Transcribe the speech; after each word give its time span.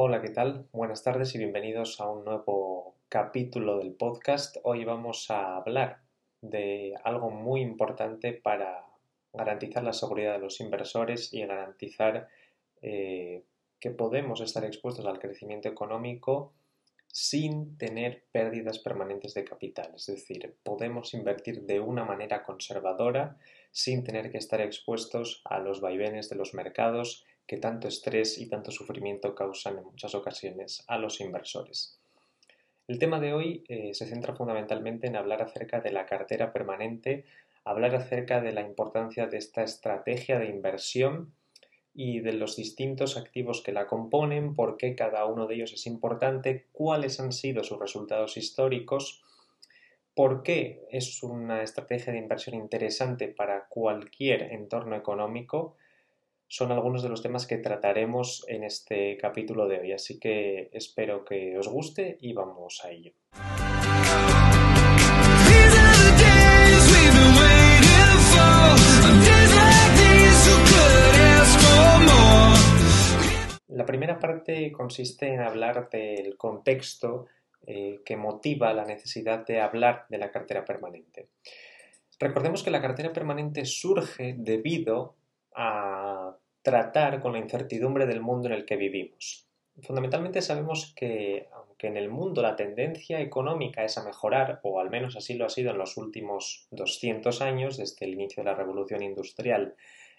Hola, 0.00 0.22
¿qué 0.22 0.28
tal? 0.28 0.68
Buenas 0.70 1.02
tardes 1.02 1.34
y 1.34 1.38
bienvenidos 1.38 2.00
a 2.00 2.08
un 2.08 2.24
nuevo 2.24 2.94
capítulo 3.08 3.78
del 3.78 3.94
podcast. 3.94 4.56
Hoy 4.62 4.84
vamos 4.84 5.28
a 5.28 5.56
hablar 5.56 6.02
de 6.40 6.94
algo 7.02 7.30
muy 7.30 7.62
importante 7.62 8.32
para 8.32 8.86
garantizar 9.32 9.82
la 9.82 9.92
seguridad 9.92 10.34
de 10.34 10.38
los 10.38 10.60
inversores 10.60 11.34
y 11.34 11.44
garantizar 11.44 12.28
eh, 12.80 13.42
que 13.80 13.90
podemos 13.90 14.40
estar 14.40 14.64
expuestos 14.64 15.04
al 15.04 15.18
crecimiento 15.18 15.68
económico 15.68 16.52
sin 17.08 17.76
tener 17.76 18.22
pérdidas 18.30 18.78
permanentes 18.78 19.34
de 19.34 19.42
capital. 19.42 19.94
Es 19.96 20.06
decir, 20.06 20.54
podemos 20.62 21.12
invertir 21.12 21.62
de 21.62 21.80
una 21.80 22.04
manera 22.04 22.44
conservadora 22.44 23.36
sin 23.72 24.04
tener 24.04 24.30
que 24.30 24.38
estar 24.38 24.60
expuestos 24.60 25.42
a 25.44 25.58
los 25.58 25.80
vaivenes 25.80 26.28
de 26.28 26.36
los 26.36 26.54
mercados 26.54 27.24
que 27.48 27.56
tanto 27.56 27.88
estrés 27.88 28.38
y 28.38 28.46
tanto 28.46 28.70
sufrimiento 28.70 29.34
causan 29.34 29.78
en 29.78 29.84
muchas 29.84 30.14
ocasiones 30.14 30.84
a 30.86 30.98
los 30.98 31.20
inversores. 31.20 31.98
El 32.86 32.98
tema 32.98 33.18
de 33.20 33.32
hoy 33.32 33.64
eh, 33.68 33.94
se 33.94 34.06
centra 34.06 34.36
fundamentalmente 34.36 35.06
en 35.06 35.16
hablar 35.16 35.42
acerca 35.42 35.80
de 35.80 35.90
la 35.90 36.04
cartera 36.04 36.52
permanente, 36.52 37.24
hablar 37.64 37.94
acerca 37.94 38.42
de 38.42 38.52
la 38.52 38.60
importancia 38.60 39.26
de 39.26 39.38
esta 39.38 39.62
estrategia 39.62 40.38
de 40.38 40.50
inversión 40.50 41.32
y 41.94 42.20
de 42.20 42.34
los 42.34 42.54
distintos 42.54 43.16
activos 43.16 43.62
que 43.62 43.72
la 43.72 43.86
componen, 43.86 44.54
por 44.54 44.76
qué 44.76 44.94
cada 44.94 45.24
uno 45.24 45.46
de 45.46 45.54
ellos 45.56 45.72
es 45.72 45.86
importante, 45.86 46.66
cuáles 46.72 47.18
han 47.18 47.32
sido 47.32 47.64
sus 47.64 47.78
resultados 47.78 48.36
históricos, 48.36 49.24
por 50.14 50.42
qué 50.42 50.86
es 50.90 51.22
una 51.22 51.62
estrategia 51.62 52.12
de 52.12 52.18
inversión 52.18 52.56
interesante 52.56 53.28
para 53.28 53.68
cualquier 53.68 54.52
entorno 54.52 54.96
económico, 54.96 55.76
son 56.48 56.72
algunos 56.72 57.02
de 57.02 57.10
los 57.10 57.22
temas 57.22 57.46
que 57.46 57.58
trataremos 57.58 58.44
en 58.48 58.64
este 58.64 59.18
capítulo 59.18 59.68
de 59.68 59.80
hoy, 59.80 59.92
así 59.92 60.18
que 60.18 60.70
espero 60.72 61.24
que 61.24 61.58
os 61.58 61.68
guste 61.68 62.16
y 62.20 62.32
vamos 62.32 62.80
a 62.84 62.90
ello. 62.90 63.12
La 73.68 73.86
primera 73.86 74.18
parte 74.18 74.72
consiste 74.72 75.32
en 75.32 75.40
hablar 75.40 75.88
del 75.90 76.36
contexto 76.36 77.26
eh, 77.66 78.00
que 78.04 78.16
motiva 78.16 78.72
la 78.72 78.84
necesidad 78.84 79.46
de 79.46 79.60
hablar 79.60 80.06
de 80.08 80.18
la 80.18 80.30
cartera 80.30 80.64
permanente. 80.64 81.28
Recordemos 82.18 82.62
que 82.62 82.70
la 82.70 82.80
cartera 82.80 83.12
permanente 83.12 83.64
surge 83.66 84.34
debido 84.36 85.14
a 85.54 86.36
tratar 86.68 87.20
con 87.20 87.32
la 87.32 87.38
incertidumbre 87.38 88.04
del 88.04 88.20
mundo 88.20 88.48
en 88.48 88.52
el 88.52 88.66
que 88.66 88.76
vivimos. 88.76 89.46
Fundamentalmente 89.80 90.42
sabemos 90.42 90.92
que, 90.94 91.48
aunque 91.54 91.86
en 91.86 91.96
el 91.96 92.10
mundo 92.10 92.42
la 92.42 92.56
tendencia 92.56 93.22
económica 93.22 93.84
es 93.84 93.96
a 93.96 94.04
mejorar, 94.04 94.60
o 94.64 94.78
al 94.78 94.90
menos 94.90 95.16
así 95.16 95.32
lo 95.32 95.46
ha 95.46 95.48
sido 95.48 95.70
en 95.70 95.78
los 95.78 95.96
últimos 95.96 96.68
200 96.72 97.40
años, 97.40 97.78
desde 97.78 98.04
el 98.04 98.12
inicio 98.12 98.42
de 98.42 98.50
la 98.50 98.56
revolución 98.56 99.02
industrial 99.02 99.76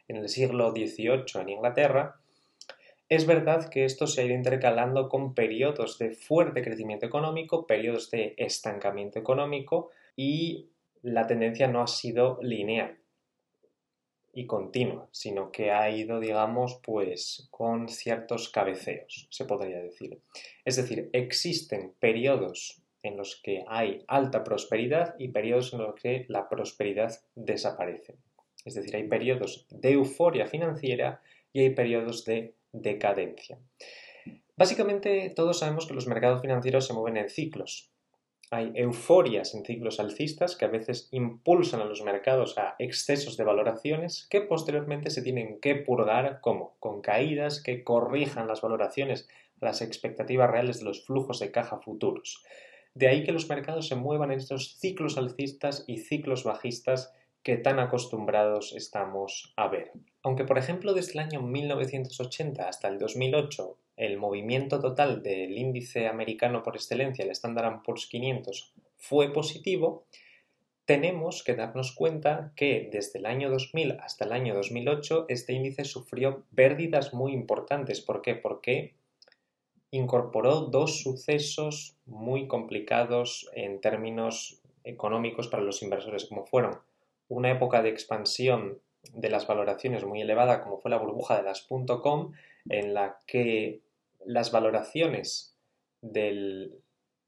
en 0.08 0.16
el 0.16 0.28
siglo 0.28 0.72
XVIII 0.72 1.40
en 1.40 1.50
Inglaterra, 1.50 2.16
es 3.10 3.28
verdad 3.28 3.70
que 3.70 3.86
esto 3.86 4.08
se 4.08 4.22
ha 4.22 4.26
ido 4.26 4.34
intercalando 4.34 5.08
con 5.08 5.36
periodos 5.36 6.00
de 6.00 6.12
fuerte 6.12 6.64
crecimiento 6.64 7.06
económico, 7.06 7.68
periodos 7.68 8.10
de 8.10 8.34
estancamiento 8.38 9.20
económico 9.20 9.92
y 10.16 10.70
la 11.04 11.28
tendencia 11.28 11.68
no 11.68 11.84
ha 11.84 11.88
sido 11.88 12.40
lineal 12.42 12.99
y 14.40 14.48
continua, 14.48 15.10
sino 15.12 15.52
que 15.52 15.72
ha 15.72 15.90
ido, 15.92 16.22
digamos, 16.22 16.80
pues 16.82 17.50
con 17.52 17.90
ciertos 17.90 18.48
cabeceos, 18.48 19.28
se 19.30 19.44
podría 19.44 19.82
decir. 19.82 20.22
Es 20.64 20.78
decir, 20.78 21.10
existen 21.12 21.94
periodos 22.00 22.82
en 23.04 23.18
los 23.18 23.42
que 23.44 23.66
hay 23.68 24.06
alta 24.08 24.46
prosperidad 24.46 25.16
y 25.20 25.28
periodos 25.28 25.74
en 25.74 25.80
los 25.80 25.96
que 25.96 26.26
la 26.30 26.48
prosperidad 26.48 27.20
desaparece. 27.36 28.16
Es 28.64 28.76
decir, 28.76 28.96
hay 28.96 29.10
periodos 29.10 29.68
de 29.72 29.92
euforia 29.92 30.48
financiera 30.48 31.22
y 31.52 31.60
hay 31.60 31.72
periodos 31.72 32.24
de 32.24 32.56
decadencia. 32.72 33.60
Básicamente 34.56 35.34
todos 35.36 35.60
sabemos 35.60 35.86
que 35.86 35.96
los 35.96 36.08
mercados 36.08 36.42
financieros 36.42 36.88
se 36.88 36.94
mueven 36.94 37.18
en 37.18 37.30
ciclos, 37.30 37.92
hay 38.52 38.72
euforias 38.74 39.54
en 39.54 39.64
ciclos 39.64 40.00
alcistas 40.00 40.56
que 40.56 40.66
a 40.66 40.70
veces 40.70 41.08
impulsan 41.12 41.82
a 41.82 41.86
los 41.86 42.02
mercados 42.02 42.58
a 42.58 42.76
excesos 42.80 43.38
de 43.38 43.44
valoraciones 43.44 44.28
que 44.30 44.42
posteriormente 44.42 45.12
se 45.12 45.22
tienen 45.22 45.60
que 45.60 45.76
purgar 45.76 46.40
como 46.42 46.76
con 46.80 47.02
caídas 47.02 47.62
que 47.62 47.84
corrijan 47.84 48.48
las 48.48 48.62
valoraciones 48.62 49.28
las 49.62 49.82
expectativas 49.82 50.50
reales 50.50 50.80
de 50.80 50.86
los 50.86 51.06
flujos 51.06 51.40
de 51.40 51.52
caja 51.52 51.80
futuros. 51.80 52.44
De 52.96 53.08
ahí 53.08 53.24
que 53.24 53.32
los 53.32 53.50
mercados 53.50 53.88
se 53.88 53.96
muevan 53.96 54.32
en 54.32 54.40
estos 54.40 54.78
ciclos 54.78 55.18
alcistas 55.18 55.84
y 55.86 55.98
ciclos 55.98 56.44
bajistas 56.44 57.14
que 57.44 57.58
tan 57.58 57.80
acostumbrados 57.80 58.74
estamos 58.76 59.54
a 59.56 59.68
ver. 59.68 59.92
Aunque, 60.24 60.44
por 60.44 60.58
ejemplo, 60.58 60.94
desde 60.94 61.14
el 61.14 61.20
año 61.20 61.42
1980 61.42 62.68
hasta 62.68 62.88
el 62.88 63.00
2008 63.00 63.78
el 63.98 64.18
movimiento 64.18 64.80
total 64.80 65.24
del 65.24 65.58
índice 65.58 66.08
americano 66.08 66.64
por 66.64 66.76
excelencia, 66.76 67.26
el 67.26 67.32
Standard 67.32 67.84
Poor's 67.84 68.08
500, 68.08 68.74
fue 68.98 69.34
positivo, 69.34 70.06
tenemos 70.86 71.44
que 71.44 71.54
darnos 71.54 71.92
cuenta 71.92 72.52
que 72.56 72.90
desde 72.92 73.20
el 73.20 73.26
año 73.26 73.50
2000 73.52 74.00
hasta 74.00 74.26
el 74.26 74.32
año 74.32 74.56
2008 74.56 75.26
este 75.28 75.54
índice 75.54 75.86
sufrió 75.86 76.46
pérdidas 76.56 77.14
muy 77.14 77.34
importantes. 77.34 78.02
¿Por 78.02 78.22
qué? 78.22 78.36
Porque 78.36 78.96
incorporó 79.92 80.62
dos 80.62 81.02
sucesos 81.02 81.96
muy 82.06 82.48
complicados 82.48 83.50
en 83.54 83.82
términos 83.82 84.62
económicos 84.84 85.48
para 85.48 85.62
los 85.62 85.84
inversores, 85.84 86.26
como 86.26 86.46
fueron 86.46 86.80
una 87.30 87.52
época 87.52 87.82
de 87.82 87.90
expansión 87.90 88.80
de 89.14 89.30
las 89.30 89.48
valoraciones 89.48 90.04
muy 90.04 90.22
elevada, 90.22 90.62
como 90.62 90.80
fue 90.80 90.92
la 90.92 90.98
burbuja 90.98 91.38
de 91.38 91.44
las 91.44 91.66
.com, 92.02 92.34
en 92.68 92.94
la 92.94 93.20
que 93.26 93.82
las 94.26 94.52
valoraciones 94.52 95.56
de 96.02 96.72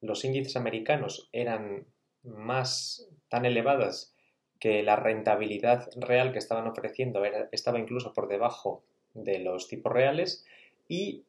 los 0.01 0.25
índices 0.25 0.57
americanos 0.57 1.29
eran 1.31 1.85
más 2.23 3.07
tan 3.29 3.45
elevadas 3.45 4.15
que 4.59 4.83
la 4.83 4.95
rentabilidad 4.95 5.89
real 5.95 6.31
que 6.31 6.39
estaban 6.39 6.67
ofreciendo 6.67 7.23
estaba 7.51 7.79
incluso 7.79 8.13
por 8.13 8.27
debajo 8.27 8.83
de 9.13 9.39
los 9.39 9.67
tipos 9.67 9.91
reales 9.91 10.45
y 10.87 11.23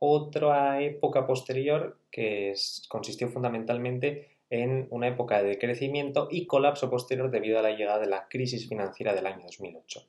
otra 0.00 0.80
época 0.82 1.26
posterior 1.26 1.98
que 2.10 2.54
consistió 2.88 3.28
fundamentalmente 3.28 4.37
en 4.50 4.86
una 4.90 5.08
época 5.08 5.42
de 5.42 5.58
crecimiento 5.58 6.28
y 6.30 6.46
colapso 6.46 6.88
posterior 6.88 7.30
debido 7.30 7.58
a 7.58 7.62
la 7.62 7.72
llegada 7.72 7.98
de 7.98 8.06
la 8.06 8.28
crisis 8.28 8.68
financiera 8.68 9.14
del 9.14 9.26
año 9.26 9.42
2008. 9.44 10.06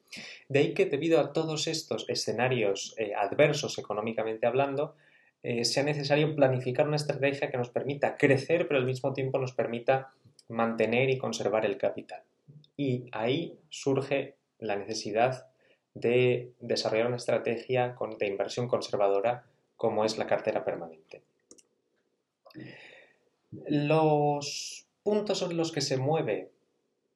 De 0.47 0.59
ahí 0.59 0.73
que 0.73 0.85
debido 0.85 1.19
a 1.19 1.33
todos 1.33 1.67
estos 1.67 2.07
escenarios 2.07 2.95
eh, 2.97 3.13
adversos 3.15 3.77
económicamente 3.77 4.47
hablando, 4.47 4.95
eh, 5.43 5.65
sea 5.65 5.83
necesario 5.83 6.35
planificar 6.35 6.87
una 6.87 6.97
estrategia 6.97 7.49
que 7.49 7.57
nos 7.57 7.69
permita 7.69 8.17
crecer, 8.17 8.67
pero 8.67 8.79
al 8.79 8.85
mismo 8.85 9.13
tiempo 9.13 9.39
nos 9.39 9.53
permita 9.53 10.13
mantener 10.47 11.09
y 11.09 11.17
conservar 11.17 11.65
el 11.65 11.77
capital. 11.77 12.23
Y 12.75 13.05
ahí 13.11 13.57
surge 13.69 14.35
la 14.59 14.75
necesidad 14.75 15.47
de 15.93 16.51
desarrollar 16.59 17.07
una 17.07 17.15
estrategia 17.17 17.95
de 18.17 18.27
inversión 18.27 18.67
conservadora 18.67 19.45
como 19.75 20.05
es 20.05 20.17
la 20.17 20.27
cartera 20.27 20.63
permanente. 20.63 21.21
Los 23.51 24.87
puntos 25.03 25.39
sobre 25.39 25.55
los 25.55 25.71
que 25.71 25.81
se 25.81 25.97
mueve 25.97 26.51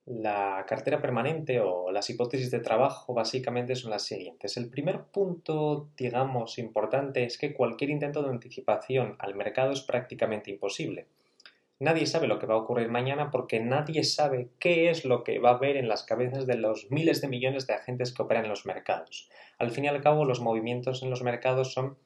la 0.06 0.66
cartera 0.68 1.00
permanente 1.00 1.62
o 1.62 1.92
las 1.92 2.10
hipótesis 2.10 2.52
de 2.52 2.60
trabajo 2.60 3.14
básicamente 3.14 3.76
son 3.76 3.92
las 3.92 4.04
siguientes. 4.04 4.58
El 4.58 4.70
primer 4.70 5.04
punto, 5.06 5.90
digamos, 5.96 6.58
importante 6.58 7.24
es 7.24 7.38
que 7.38 7.54
cualquier 7.54 7.90
intento 7.90 8.22
de 8.22 8.30
anticipación 8.30 9.16
al 9.20 9.36
mercado 9.36 9.72
es 9.72 9.82
prácticamente 9.82 10.52
imposible. 10.52 11.08
Nadie 11.80 12.06
sabe 12.06 12.28
lo 12.28 12.40
que 12.40 12.46
va 12.46 12.56
a 12.56 12.60
ocurrir 12.60 12.90
mañana 12.90 13.32
porque 13.32 13.60
nadie 13.60 14.04
sabe 14.04 14.50
qué 14.60 14.90
es 14.90 15.06
lo 15.06 15.24
que 15.24 15.40
va 15.40 15.52
a 15.52 15.56
haber 15.56 15.78
en 15.78 15.88
las 15.88 16.04
cabezas 16.04 16.46
de 16.48 16.58
los 16.58 16.92
miles 16.92 17.22
de 17.22 17.28
millones 17.28 17.68
de 17.68 17.74
agentes 17.74 18.14
que 18.14 18.22
operan 18.22 18.44
en 18.44 18.50
los 18.50 18.66
mercados. 18.66 19.30
Al 19.58 19.72
fin 19.72 19.86
y 19.86 19.88
al 19.88 20.02
cabo, 20.02 20.26
los 20.26 20.42
movimientos 20.42 21.04
en 21.04 21.10
los 21.10 21.24
mercados 21.24 21.74
son 21.74 21.98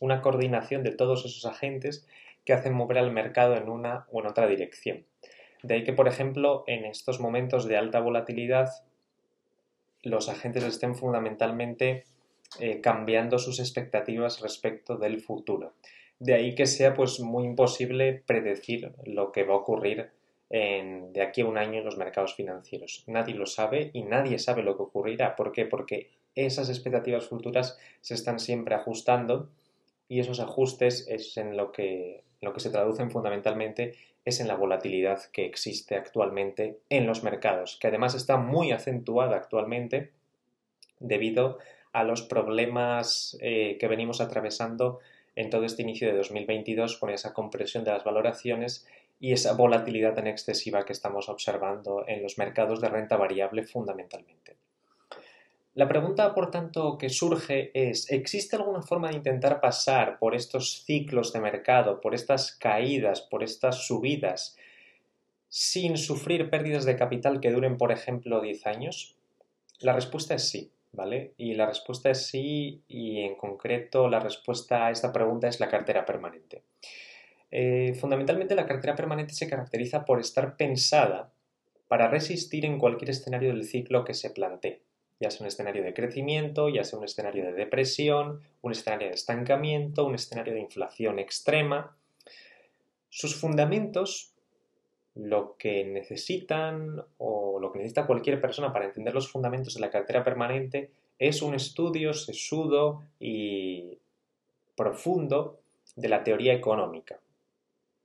una 0.00 0.20
coordinación 0.20 0.82
de 0.82 0.92
todos 0.92 1.24
esos 1.24 1.44
agentes 1.46 2.06
que 2.44 2.52
hacen 2.52 2.74
mover 2.74 2.98
al 2.98 3.12
mercado 3.12 3.56
en 3.56 3.68
una 3.68 4.06
o 4.10 4.20
en 4.20 4.26
otra 4.26 4.46
dirección. 4.46 5.04
De 5.62 5.74
ahí 5.74 5.84
que, 5.84 5.92
por 5.92 6.08
ejemplo, 6.08 6.64
en 6.66 6.84
estos 6.84 7.20
momentos 7.20 7.66
de 7.66 7.76
alta 7.76 8.00
volatilidad, 8.00 8.70
los 10.02 10.28
agentes 10.28 10.64
estén 10.64 10.94
fundamentalmente 10.94 12.04
eh, 12.58 12.80
cambiando 12.80 13.38
sus 13.38 13.60
expectativas 13.60 14.40
respecto 14.40 14.96
del 14.96 15.20
futuro. 15.20 15.74
De 16.18 16.34
ahí 16.34 16.54
que 16.54 16.66
sea 16.66 16.94
pues 16.94 17.20
muy 17.20 17.44
imposible 17.44 18.22
predecir 18.26 18.92
lo 19.04 19.32
que 19.32 19.44
va 19.44 19.54
a 19.54 19.58
ocurrir 19.58 20.10
de 20.50 21.22
aquí 21.22 21.42
a 21.42 21.46
un 21.46 21.56
año 21.56 21.78
en 21.78 21.84
los 21.84 21.96
mercados 21.96 22.34
financieros. 22.34 23.04
Nadie 23.06 23.36
lo 23.36 23.46
sabe 23.46 23.90
y 23.92 24.02
nadie 24.02 24.36
sabe 24.40 24.64
lo 24.64 24.76
que 24.76 24.82
ocurrirá. 24.82 25.36
¿Por 25.36 25.52
qué? 25.52 25.64
Porque 25.64 26.10
esas 26.34 26.68
expectativas 26.68 27.28
futuras 27.28 27.78
se 28.00 28.14
están 28.14 28.40
siempre 28.40 28.74
ajustando 28.74 29.48
y 30.08 30.18
esos 30.18 30.40
ajustes 30.40 31.06
es 31.08 31.36
en 31.36 31.56
lo 31.56 31.70
que, 31.70 32.24
lo 32.40 32.52
que 32.52 32.60
se 32.60 32.70
traducen 32.70 33.10
fundamentalmente 33.10 33.94
es 34.24 34.40
en 34.40 34.48
la 34.48 34.56
volatilidad 34.56 35.22
que 35.32 35.44
existe 35.44 35.96
actualmente 35.96 36.78
en 36.88 37.06
los 37.06 37.22
mercados, 37.22 37.78
que 37.80 37.88
además 37.88 38.14
está 38.14 38.36
muy 38.36 38.72
acentuada 38.72 39.36
actualmente 39.36 40.12
debido 40.98 41.58
a 41.92 42.04
los 42.04 42.22
problemas 42.22 43.36
eh, 43.40 43.76
que 43.78 43.88
venimos 43.88 44.20
atravesando 44.20 45.00
en 45.36 45.50
todo 45.50 45.64
este 45.64 45.82
inicio 45.82 46.08
de 46.08 46.16
2022 46.16 46.98
con 46.98 47.10
esa 47.10 47.32
compresión 47.32 47.84
de 47.84 47.92
las 47.92 48.04
valoraciones 48.04 48.86
y 49.18 49.32
esa 49.32 49.54
volatilidad 49.54 50.14
tan 50.14 50.26
excesiva 50.26 50.84
que 50.84 50.92
estamos 50.92 51.28
observando 51.28 52.04
en 52.06 52.22
los 52.22 52.38
mercados 52.38 52.80
de 52.80 52.88
renta 52.88 53.16
variable 53.16 53.64
fundamentalmente. 53.64 54.56
La 55.80 55.88
pregunta, 55.88 56.34
por 56.34 56.50
tanto, 56.50 56.98
que 56.98 57.08
surge 57.08 57.70
es, 57.72 58.12
¿existe 58.12 58.54
alguna 58.54 58.82
forma 58.82 59.08
de 59.08 59.16
intentar 59.16 59.62
pasar 59.62 60.18
por 60.18 60.34
estos 60.34 60.82
ciclos 60.84 61.32
de 61.32 61.40
mercado, 61.40 62.02
por 62.02 62.14
estas 62.14 62.52
caídas, 62.52 63.22
por 63.22 63.42
estas 63.42 63.86
subidas, 63.86 64.58
sin 65.48 65.96
sufrir 65.96 66.50
pérdidas 66.50 66.84
de 66.84 66.96
capital 66.96 67.40
que 67.40 67.50
duren, 67.50 67.78
por 67.78 67.92
ejemplo, 67.92 68.42
10 68.42 68.66
años? 68.66 69.16
La 69.78 69.94
respuesta 69.94 70.34
es 70.34 70.50
sí. 70.50 70.70
¿vale? 70.92 71.32
Y 71.38 71.54
la 71.54 71.64
respuesta 71.64 72.10
es 72.10 72.26
sí 72.26 72.82
y 72.86 73.22
en 73.22 73.36
concreto 73.36 74.06
la 74.10 74.20
respuesta 74.20 74.84
a 74.84 74.90
esta 74.90 75.14
pregunta 75.14 75.48
es 75.48 75.60
la 75.60 75.70
cartera 75.70 76.04
permanente. 76.04 76.62
Eh, 77.50 77.94
fundamentalmente 77.98 78.54
la 78.54 78.66
cartera 78.66 78.94
permanente 78.94 79.32
se 79.32 79.48
caracteriza 79.48 80.04
por 80.04 80.20
estar 80.20 80.58
pensada 80.58 81.32
para 81.88 82.08
resistir 82.08 82.66
en 82.66 82.78
cualquier 82.78 83.12
escenario 83.12 83.48
del 83.48 83.64
ciclo 83.64 84.04
que 84.04 84.12
se 84.12 84.28
plantee, 84.28 84.82
ya 85.20 85.30
sea 85.30 85.42
un 85.42 85.48
escenario 85.48 85.84
de 85.84 85.92
crecimiento, 85.92 86.70
ya 86.70 86.82
sea 86.82 86.98
un 86.98 87.04
escenario 87.04 87.44
de 87.44 87.52
depresión, 87.52 88.40
un 88.62 88.72
escenario 88.72 89.08
de 89.08 89.14
estancamiento, 89.14 90.06
un 90.06 90.14
escenario 90.14 90.54
de 90.54 90.60
inflación 90.60 91.18
extrema. 91.18 91.94
Sus 93.10 93.36
fundamentos 93.36 94.32
lo 95.14 95.56
que 95.58 95.84
necesitan 95.84 97.04
o 97.18 97.60
lo 97.60 97.70
que 97.70 97.78
necesita 97.78 98.06
cualquier 98.06 98.40
persona 98.40 98.72
para 98.72 98.86
entender 98.86 99.12
los 99.12 99.30
fundamentos 99.30 99.74
de 99.74 99.80
la 99.80 99.90
cartera 99.90 100.24
permanente 100.24 100.90
es 101.18 101.42
un 101.42 101.54
estudio 101.54 102.14
sesudo 102.14 103.02
y 103.18 103.98
profundo 104.74 105.60
de 105.96 106.08
la 106.08 106.24
teoría 106.24 106.54
económica. 106.54 107.20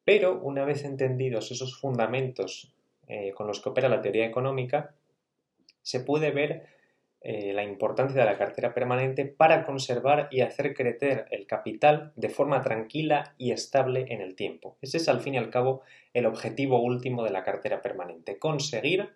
Pero 0.04 0.40
una 0.42 0.66
vez 0.66 0.84
entendidos 0.84 1.52
esos 1.52 1.80
fundamentos 1.80 2.74
eh, 3.08 3.32
con 3.34 3.48
los 3.48 3.62
que 3.62 3.70
opera 3.70 3.88
la 3.88 4.02
teoría 4.02 4.26
económica, 4.26 4.94
se 5.82 6.02
puede 6.02 6.32
ver 6.32 6.68
eh, 7.28 7.54
la 7.54 7.64
importancia 7.64 8.22
de 8.22 8.30
la 8.30 8.38
cartera 8.38 8.72
permanente 8.72 9.26
para 9.26 9.64
conservar 9.64 10.28
y 10.30 10.42
hacer 10.42 10.76
crecer 10.76 11.26
el 11.32 11.48
capital 11.48 12.14
de 12.16 12.30
forma 12.30 12.62
tranquila 12.62 13.34
y 13.40 13.52
estable 13.52 14.06
en 14.10 14.22
el 14.22 14.36
tiempo. 14.36 14.78
Ese 14.80 14.98
es 14.98 15.10
al 15.10 15.22
fin 15.22 15.34
y 15.34 15.40
al 15.40 15.50
cabo 15.50 15.82
el 16.14 16.28
objetivo 16.28 16.80
último 16.80 17.24
de 17.24 17.32
la 17.32 17.44
cartera 17.44 17.82
permanente, 17.82 18.38
conseguir 18.38 19.10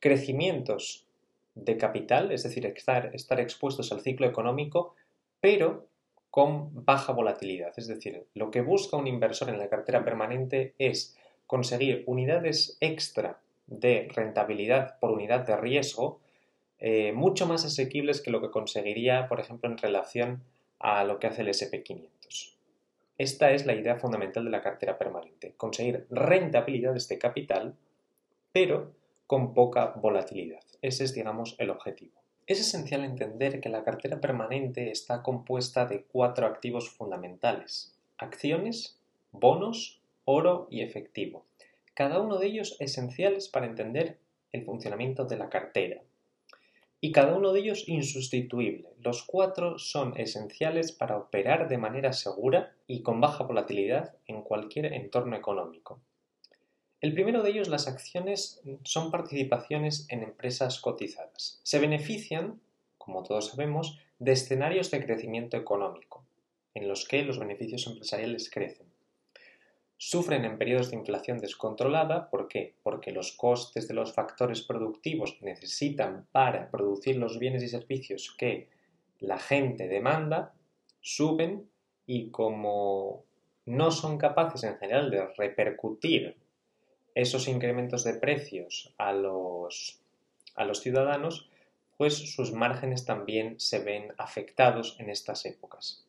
crecimientos 0.00 1.06
de 1.54 1.76
capital, 1.76 2.32
es 2.32 2.42
decir, 2.42 2.66
estar, 2.66 3.14
estar 3.14 3.38
expuestos 3.38 3.92
al 3.92 4.00
ciclo 4.00 4.26
económico, 4.26 4.96
pero 5.40 5.86
con 6.28 6.84
baja 6.84 7.12
volatilidad. 7.12 7.72
Es 7.76 7.86
decir, 7.86 8.26
lo 8.34 8.50
que 8.50 8.62
busca 8.62 8.96
un 8.96 9.06
inversor 9.06 9.48
en 9.48 9.58
la 9.58 9.68
cartera 9.68 10.04
permanente 10.04 10.74
es 10.76 11.16
conseguir 11.46 12.02
unidades 12.06 12.76
extra 12.80 13.38
de 13.68 14.08
rentabilidad 14.12 14.98
por 14.98 15.12
unidad 15.12 15.46
de 15.46 15.56
riesgo 15.56 16.18
eh, 16.84 17.12
mucho 17.12 17.46
más 17.46 17.64
asequibles 17.64 18.20
que 18.20 18.32
lo 18.32 18.40
que 18.40 18.50
conseguiría, 18.50 19.28
por 19.28 19.38
ejemplo, 19.38 19.70
en 19.70 19.78
relación 19.78 20.42
a 20.80 21.04
lo 21.04 21.20
que 21.20 21.28
hace 21.28 21.42
el 21.42 21.48
SP500. 21.48 22.56
Esta 23.18 23.52
es 23.52 23.66
la 23.66 23.74
idea 23.74 24.00
fundamental 24.00 24.44
de 24.44 24.50
la 24.50 24.62
cartera 24.62 24.98
permanente, 24.98 25.54
conseguir 25.56 26.08
rentabilidades 26.10 27.06
de 27.06 27.18
capital, 27.18 27.76
pero 28.50 28.94
con 29.28 29.54
poca 29.54 29.92
volatilidad. 29.94 30.64
Ese 30.80 31.04
es, 31.04 31.14
digamos, 31.14 31.54
el 31.58 31.70
objetivo. 31.70 32.20
Es 32.48 32.58
esencial 32.58 33.04
entender 33.04 33.60
que 33.60 33.68
la 33.68 33.84
cartera 33.84 34.20
permanente 34.20 34.90
está 34.90 35.22
compuesta 35.22 35.86
de 35.86 36.02
cuatro 36.02 36.48
activos 36.48 36.90
fundamentales, 36.90 37.96
acciones, 38.18 38.98
bonos, 39.30 40.00
oro 40.24 40.66
y 40.68 40.82
efectivo. 40.82 41.44
Cada 41.94 42.20
uno 42.20 42.38
de 42.38 42.48
ellos 42.48 42.76
esenciales 42.80 43.48
para 43.48 43.66
entender 43.66 44.18
el 44.50 44.64
funcionamiento 44.64 45.26
de 45.26 45.36
la 45.36 45.48
cartera, 45.48 46.02
y 47.04 47.10
cada 47.10 47.34
uno 47.34 47.52
de 47.52 47.58
ellos 47.58 47.88
insustituible. 47.88 48.94
Los 49.00 49.24
cuatro 49.24 49.76
son 49.80 50.16
esenciales 50.16 50.92
para 50.92 51.16
operar 51.16 51.68
de 51.68 51.76
manera 51.76 52.12
segura 52.12 52.76
y 52.86 53.02
con 53.02 53.20
baja 53.20 53.42
volatilidad 53.42 54.14
en 54.28 54.42
cualquier 54.42 54.86
entorno 54.92 55.34
económico. 55.34 56.00
El 57.00 57.12
primero 57.12 57.42
de 57.42 57.50
ellos, 57.50 57.66
las 57.66 57.88
acciones, 57.88 58.62
son 58.84 59.10
participaciones 59.10 60.06
en 60.10 60.22
empresas 60.22 60.80
cotizadas. 60.80 61.58
Se 61.64 61.80
benefician, 61.80 62.60
como 62.98 63.24
todos 63.24 63.48
sabemos, 63.48 63.98
de 64.20 64.30
escenarios 64.30 64.92
de 64.92 65.04
crecimiento 65.04 65.56
económico, 65.56 66.24
en 66.72 66.86
los 66.86 67.08
que 67.08 67.24
los 67.24 67.40
beneficios 67.40 67.84
empresariales 67.88 68.48
crecen 68.48 68.91
sufren 70.04 70.44
en 70.44 70.58
periodos 70.58 70.90
de 70.90 70.96
inflación 70.96 71.38
descontrolada. 71.38 72.28
¿Por 72.28 72.48
qué? 72.48 72.74
Porque 72.82 73.12
los 73.12 73.30
costes 73.30 73.86
de 73.86 73.94
los 73.94 74.12
factores 74.12 74.62
productivos 74.62 75.36
que 75.38 75.44
necesitan 75.44 76.26
para 76.32 76.72
producir 76.72 77.18
los 77.18 77.38
bienes 77.38 77.62
y 77.62 77.68
servicios 77.68 78.34
que 78.36 78.68
la 79.20 79.38
gente 79.38 79.86
demanda 79.86 80.54
suben 81.00 81.70
y 82.04 82.30
como 82.30 83.22
no 83.64 83.92
son 83.92 84.18
capaces 84.18 84.64
en 84.64 84.76
general 84.78 85.08
de 85.08 85.24
repercutir 85.38 86.36
esos 87.14 87.46
incrementos 87.46 88.02
de 88.02 88.14
precios 88.14 88.92
a 88.98 89.12
los, 89.12 90.00
a 90.56 90.64
los 90.64 90.80
ciudadanos, 90.80 91.48
pues 91.96 92.14
sus 92.34 92.50
márgenes 92.50 93.04
también 93.04 93.60
se 93.60 93.78
ven 93.78 94.12
afectados 94.18 94.96
en 94.98 95.10
estas 95.10 95.46
épocas. 95.46 96.04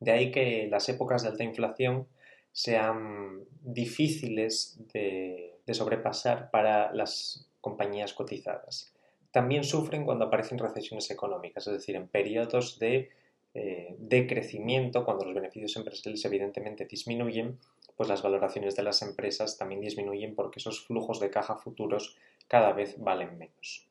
De 0.00 0.10
ahí 0.10 0.32
que 0.32 0.66
las 0.68 0.88
épocas 0.88 1.22
de 1.22 1.28
alta 1.28 1.44
inflación 1.44 2.08
sean 2.54 3.44
difíciles 3.62 4.78
de, 4.92 5.58
sobrepasar 5.72 6.52
para 6.52 6.94
las 6.94 7.48
compañías 7.60 8.12
cotizadas. 8.14 8.94
También 9.32 9.64
sufren 9.64 10.04
cuando 10.04 10.26
aparecen 10.26 10.58
recesiones 10.58 11.10
económicas, 11.10 11.66
es 11.66 11.72
decir, 11.72 11.96
en 11.96 12.06
periodos 12.06 12.78
de 12.78 13.10
eh, 13.54 13.96
decrecimiento, 13.98 15.04
cuando 15.04 15.24
los 15.24 15.34
beneficios 15.34 15.74
empresariales 15.76 16.24
evidentemente 16.24 16.84
disminuyen, 16.84 17.58
pues 17.96 18.08
las 18.08 18.22
valoraciones 18.22 18.76
de 18.76 18.84
las 18.84 19.02
empresas 19.02 19.58
también 19.58 19.80
disminuyen 19.80 20.36
porque 20.36 20.60
esos 20.60 20.86
flujos 20.86 21.18
de 21.18 21.30
caja 21.30 21.56
futuros 21.56 22.16
cada 22.46 22.72
vez 22.72 22.94
valen 22.98 23.36
menos. 23.36 23.88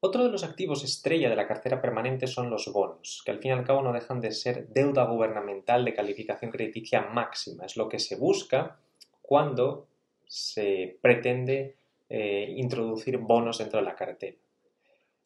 Otro 0.00 0.22
de 0.22 0.30
los 0.30 0.44
activos 0.44 0.84
estrella 0.84 1.28
de 1.28 1.34
la 1.34 1.48
cartera 1.48 1.80
permanente 1.80 2.28
son 2.28 2.50
los 2.50 2.72
bonos, 2.72 3.20
que 3.24 3.32
al 3.32 3.40
fin 3.40 3.50
y 3.50 3.54
al 3.54 3.64
cabo 3.64 3.82
no 3.82 3.92
dejan 3.92 4.20
de 4.20 4.30
ser 4.30 4.68
deuda 4.68 5.04
gubernamental 5.04 5.84
de 5.84 5.94
calificación 5.94 6.52
crediticia 6.52 7.00
máxima. 7.02 7.66
Es 7.66 7.76
lo 7.76 7.88
que 7.88 7.98
se 7.98 8.14
busca 8.14 8.78
cuando 9.22 9.88
se 10.28 10.98
pretende 11.02 11.74
eh, 12.08 12.54
introducir 12.56 13.18
bonos 13.18 13.58
dentro 13.58 13.80
de 13.80 13.86
la 13.86 13.96
cartera. 13.96 14.36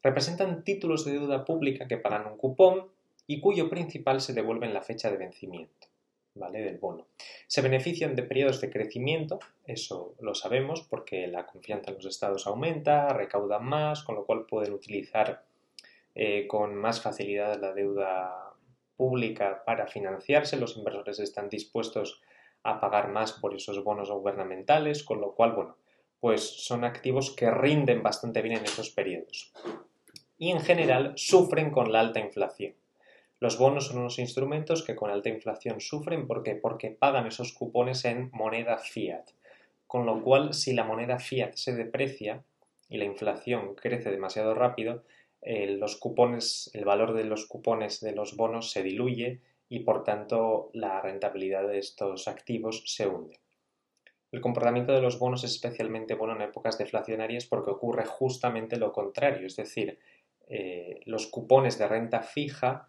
Representan 0.03 0.65
títulos 0.65 1.05
de 1.05 1.13
deuda 1.13 1.45
pública 1.45 1.87
que 1.87 1.99
pagan 1.99 2.27
un 2.27 2.39
cupón 2.39 2.89
y 3.27 3.41
cuyo 3.41 3.69
principal 3.69 4.23
se 4.23 4.33
devuelve 4.33 4.67
en 4.67 4.75
la 4.75 4.83
fecha 4.83 5.11
de 5.11 5.19
vencimiento. 5.19 5.92
¿Vale? 6.35 6.63
del 6.63 6.79
bono. 6.79 7.07
Se 7.47 7.61
benefician 7.61 8.17
de 8.17 8.23
periodos 8.23 8.61
de 8.61 8.71
crecimiento, 8.71 9.41
eso 9.67 10.15
lo 10.21 10.35
sabemos 10.35 10.83
porque 10.83 11.27
la 11.27 11.47
confianza 11.47 11.91
en 11.91 11.97
los 11.97 12.07
estados 12.07 12.47
aumenta, 12.47 13.09
recaudan 13.09 13.65
más, 13.65 14.03
con 14.03 14.15
lo 14.15 14.25
cual 14.25 14.47
pueden 14.47 14.73
utilizar 14.73 15.45
eh, 16.15 16.47
con 16.47 16.75
más 16.75 17.01
facilidad 17.01 17.61
la 17.61 17.73
deuda 17.73 18.53
pública 18.97 19.63
para 19.65 19.87
financiarse, 19.87 20.57
los 20.57 20.77
inversores 20.77 21.19
están 21.19 21.49
dispuestos 21.49 22.21
a 22.63 22.81
pagar 22.81 23.09
más 23.09 23.33
por 23.33 23.55
esos 23.55 23.83
bonos 23.83 24.11
gubernamentales, 24.11 25.03
con 25.03 25.21
lo 25.21 25.35
cual, 25.35 25.53
bueno, 25.53 25.77
pues 26.21 26.65
son 26.65 26.85
activos 26.85 27.35
que 27.35 27.51
rinden 27.51 28.03
bastante 28.03 28.43
bien 28.43 28.59
en 28.59 28.65
esos 28.65 28.91
periodos. 28.91 29.53
Y 30.39 30.51
en 30.51 30.61
general 30.61 31.15
sufren 31.17 31.71
con 31.71 31.91
la 31.91 32.01
alta 32.01 32.21
inflación. 32.21 32.75
Los 33.43 33.59
bonos 33.59 33.89
son 33.89 33.99
unos 33.99 34.21
instrumentos 34.21 34.85
que 34.85 34.95
con 34.95 35.11
alta 35.11 35.29
inflación 35.29 35.81
sufren 35.81 36.29
¿por 36.29 36.45
porque 36.61 36.91
pagan 36.91 37.27
esos 37.27 37.53
cupones 37.53 38.05
en 38.05 38.31
moneda 38.33 38.79
fiat. 38.79 39.31
Con 39.89 40.07
lo 40.07 40.23
cual, 40.23 40.55
si 40.55 40.75
la 40.75 40.85
moneda 40.85 41.19
fiat 41.19 41.55
se 41.55 41.75
deprecia 41.75 42.45
y 42.89 42.99
la 42.99 43.05
inflación 43.05 43.75
crece 43.75 44.13
demasiado 44.13 44.55
rápido, 44.55 45.03
eh, 45.41 45.67
los 45.77 45.97
cupones, 45.97 46.71
el 46.73 46.85
valor 46.85 47.15
de 47.15 47.25
los 47.25 47.47
cupones 47.47 48.01
de 48.01 48.13
los 48.13 48.37
bonos 48.37 48.71
se 48.71 48.85
diluye 48.85 49.41
y 49.69 49.81
por 49.81 50.05
tanto 50.05 50.71
la 50.73 51.01
rentabilidad 51.01 51.67
de 51.67 51.81
estos 51.81 52.29
activos 52.29 52.85
se 52.87 53.09
hunde. 53.09 53.41
El 54.31 54.41
comportamiento 54.41 54.93
de 54.93 55.03
los 55.03 55.19
bonos 55.19 55.43
es 55.43 55.51
especialmente 55.51 56.15
bueno 56.15 56.37
en 56.37 56.43
épocas 56.43 56.79
deflacionarias 56.79 57.47
porque 57.47 57.73
ocurre 57.73 58.05
justamente 58.07 58.77
lo 58.77 58.93
contrario, 58.93 59.49
es 59.49 59.57
decir, 59.57 59.99
eh, 60.47 61.01
los 61.07 61.27
cupones 61.27 61.77
de 61.77 61.89
renta 61.89 62.21
fija 62.21 62.89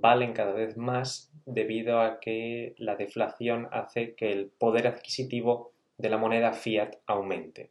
valen 0.00 0.32
cada 0.32 0.52
vez 0.52 0.76
más 0.76 1.32
debido 1.46 2.00
a 2.00 2.20
que 2.20 2.74
la 2.78 2.96
deflación 2.96 3.68
hace 3.72 4.14
que 4.14 4.32
el 4.32 4.48
poder 4.48 4.86
adquisitivo 4.86 5.72
de 5.98 6.10
la 6.10 6.18
moneda 6.18 6.52
fiat 6.52 6.96
aumente. 7.06 7.70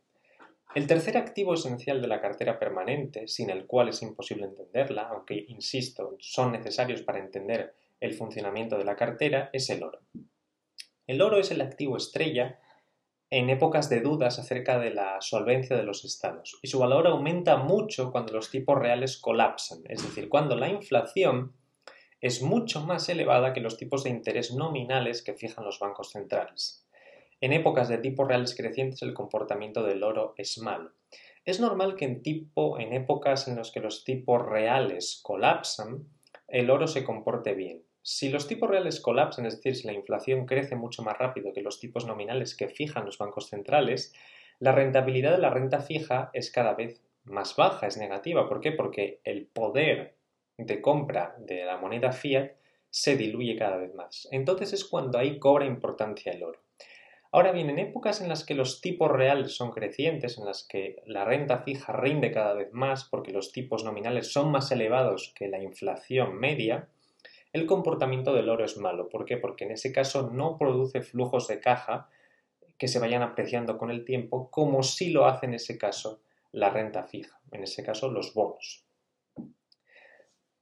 El 0.75 0.87
tercer 0.87 1.17
activo 1.17 1.53
esencial 1.53 2.01
de 2.01 2.07
la 2.07 2.21
cartera 2.21 2.57
permanente, 2.57 3.27
sin 3.27 3.49
el 3.49 3.67
cual 3.67 3.89
es 3.89 4.01
imposible 4.01 4.45
entenderla, 4.45 5.03
aunque, 5.03 5.45
insisto, 5.47 6.15
son 6.19 6.51
necesarios 6.51 7.03
para 7.03 7.19
entender 7.19 7.75
el 7.99 8.13
funcionamiento 8.13 8.77
de 8.77 8.85
la 8.85 8.95
cartera, 8.95 9.49
es 9.53 9.69
el 9.69 9.83
oro. 9.83 9.99
El 11.05 11.21
oro 11.21 11.37
es 11.37 11.51
el 11.51 11.61
activo 11.61 11.97
estrella 11.97 12.59
en 13.29 13.49
épocas 13.49 13.89
de 13.89 14.01
dudas 14.01 14.39
acerca 14.39 14.79
de 14.79 14.91
la 14.91 15.19
solvencia 15.19 15.75
de 15.75 15.83
los 15.83 16.05
estados 16.05 16.59
y 16.61 16.67
su 16.67 16.79
valor 16.79 17.07
aumenta 17.07 17.57
mucho 17.57 18.11
cuando 18.11 18.33
los 18.33 18.51
tipos 18.51 18.77
reales 18.77 19.17
colapsan, 19.17 19.79
es 19.89 20.03
decir, 20.03 20.29
cuando 20.29 20.55
la 20.55 20.69
inflación 20.69 21.53
es 22.23 22.41
mucho 22.41 22.79
más 22.79 23.09
elevada 23.09 23.51
que 23.51 23.59
los 23.59 23.75
tipos 23.75 24.05
de 24.05 24.09
interés 24.09 24.53
nominales 24.53 25.23
que 25.23 25.33
fijan 25.33 25.65
los 25.65 25.79
bancos 25.79 26.11
centrales. 26.11 26.87
En 27.41 27.51
épocas 27.51 27.89
de 27.89 27.97
tipos 27.97 28.25
reales 28.25 28.55
crecientes 28.55 29.01
el 29.01 29.13
comportamiento 29.13 29.83
del 29.83 30.03
oro 30.03 30.33
es 30.37 30.57
malo. 30.57 30.93
Es 31.43 31.59
normal 31.59 31.97
que 31.97 32.05
en, 32.05 32.23
tipo, 32.23 32.79
en 32.79 32.93
épocas 32.93 33.49
en 33.49 33.57
las 33.57 33.71
que 33.71 33.81
los 33.81 34.05
tipos 34.05 34.41
reales 34.41 35.19
colapsan, 35.21 36.07
el 36.47 36.69
oro 36.69 36.87
se 36.87 37.03
comporte 37.03 37.55
bien. 37.55 37.83
Si 38.01 38.29
los 38.29 38.47
tipos 38.47 38.69
reales 38.69 39.01
colapsan, 39.01 39.45
es 39.45 39.57
decir, 39.57 39.75
si 39.75 39.85
la 39.85 39.93
inflación 39.93 40.45
crece 40.45 40.77
mucho 40.77 41.03
más 41.03 41.17
rápido 41.17 41.51
que 41.51 41.61
los 41.61 41.81
tipos 41.81 42.05
nominales 42.05 42.55
que 42.55 42.69
fijan 42.69 43.05
los 43.05 43.17
bancos 43.17 43.49
centrales, 43.49 44.13
la 44.59 44.71
rentabilidad 44.71 45.33
de 45.33 45.39
la 45.39 45.49
renta 45.49 45.81
fija 45.81 46.29
es 46.31 46.51
cada 46.51 46.73
vez 46.73 47.01
más 47.25 47.57
baja, 47.57 47.85
es 47.85 47.97
negativa. 47.97 48.47
¿Por 48.47 48.61
qué? 48.61 48.71
Porque 48.71 49.19
el 49.25 49.45
poder 49.45 50.15
de 50.57 50.81
compra 50.81 51.35
de 51.39 51.65
la 51.65 51.77
moneda 51.77 52.11
fiat 52.11 52.51
se 52.89 53.17
diluye 53.17 53.57
cada 53.57 53.77
vez 53.77 53.93
más. 53.95 54.27
Entonces 54.31 54.73
es 54.73 54.85
cuando 54.85 55.17
ahí 55.17 55.39
cobra 55.39 55.65
importancia 55.65 56.31
el 56.31 56.43
oro. 56.43 56.59
Ahora 57.31 57.51
bien, 57.51 57.71
en 57.71 57.79
épocas 57.79 58.21
en 58.21 58.29
las 58.29 58.45
que 58.45 58.53
los 58.53 58.79
tipos 58.79 59.11
reales 59.11 59.55
son 59.55 59.71
crecientes, 59.71 60.37
en 60.37 60.45
las 60.45 60.67
que 60.67 61.01
la 61.07 61.25
renta 61.25 61.63
fija 61.63 61.91
rinde 61.91 62.31
cada 62.31 62.53
vez 62.53 62.71
más 62.71 63.05
porque 63.05 63.31
los 63.31 63.51
tipos 63.51 63.83
nominales 63.83 64.31
son 64.31 64.51
más 64.51 64.71
elevados 64.71 65.33
que 65.35 65.47
la 65.47 65.59
inflación 65.59 66.35
media, 66.35 66.89
el 67.51 67.65
comportamiento 67.65 68.33
del 68.33 68.49
oro 68.49 68.63
es 68.63 68.77
malo. 68.77 69.09
¿Por 69.09 69.25
qué? 69.25 69.37
Porque 69.37 69.65
en 69.65 69.71
ese 69.71 69.91
caso 69.91 70.29
no 70.31 70.57
produce 70.59 71.01
flujos 71.01 71.47
de 71.47 71.59
caja 71.59 72.07
que 72.77 72.87
se 72.87 72.99
vayan 72.99 73.23
apreciando 73.23 73.79
con 73.79 73.89
el 73.89 74.05
tiempo, 74.05 74.51
como 74.51 74.83
sí 74.83 75.09
lo 75.09 75.25
hace 75.25 75.47
en 75.47 75.55
ese 75.55 75.79
caso 75.79 76.21
la 76.51 76.69
renta 76.69 77.01
fija, 77.01 77.39
en 77.51 77.63
ese 77.63 77.83
caso 77.83 78.11
los 78.11 78.35
bonos. 78.35 78.85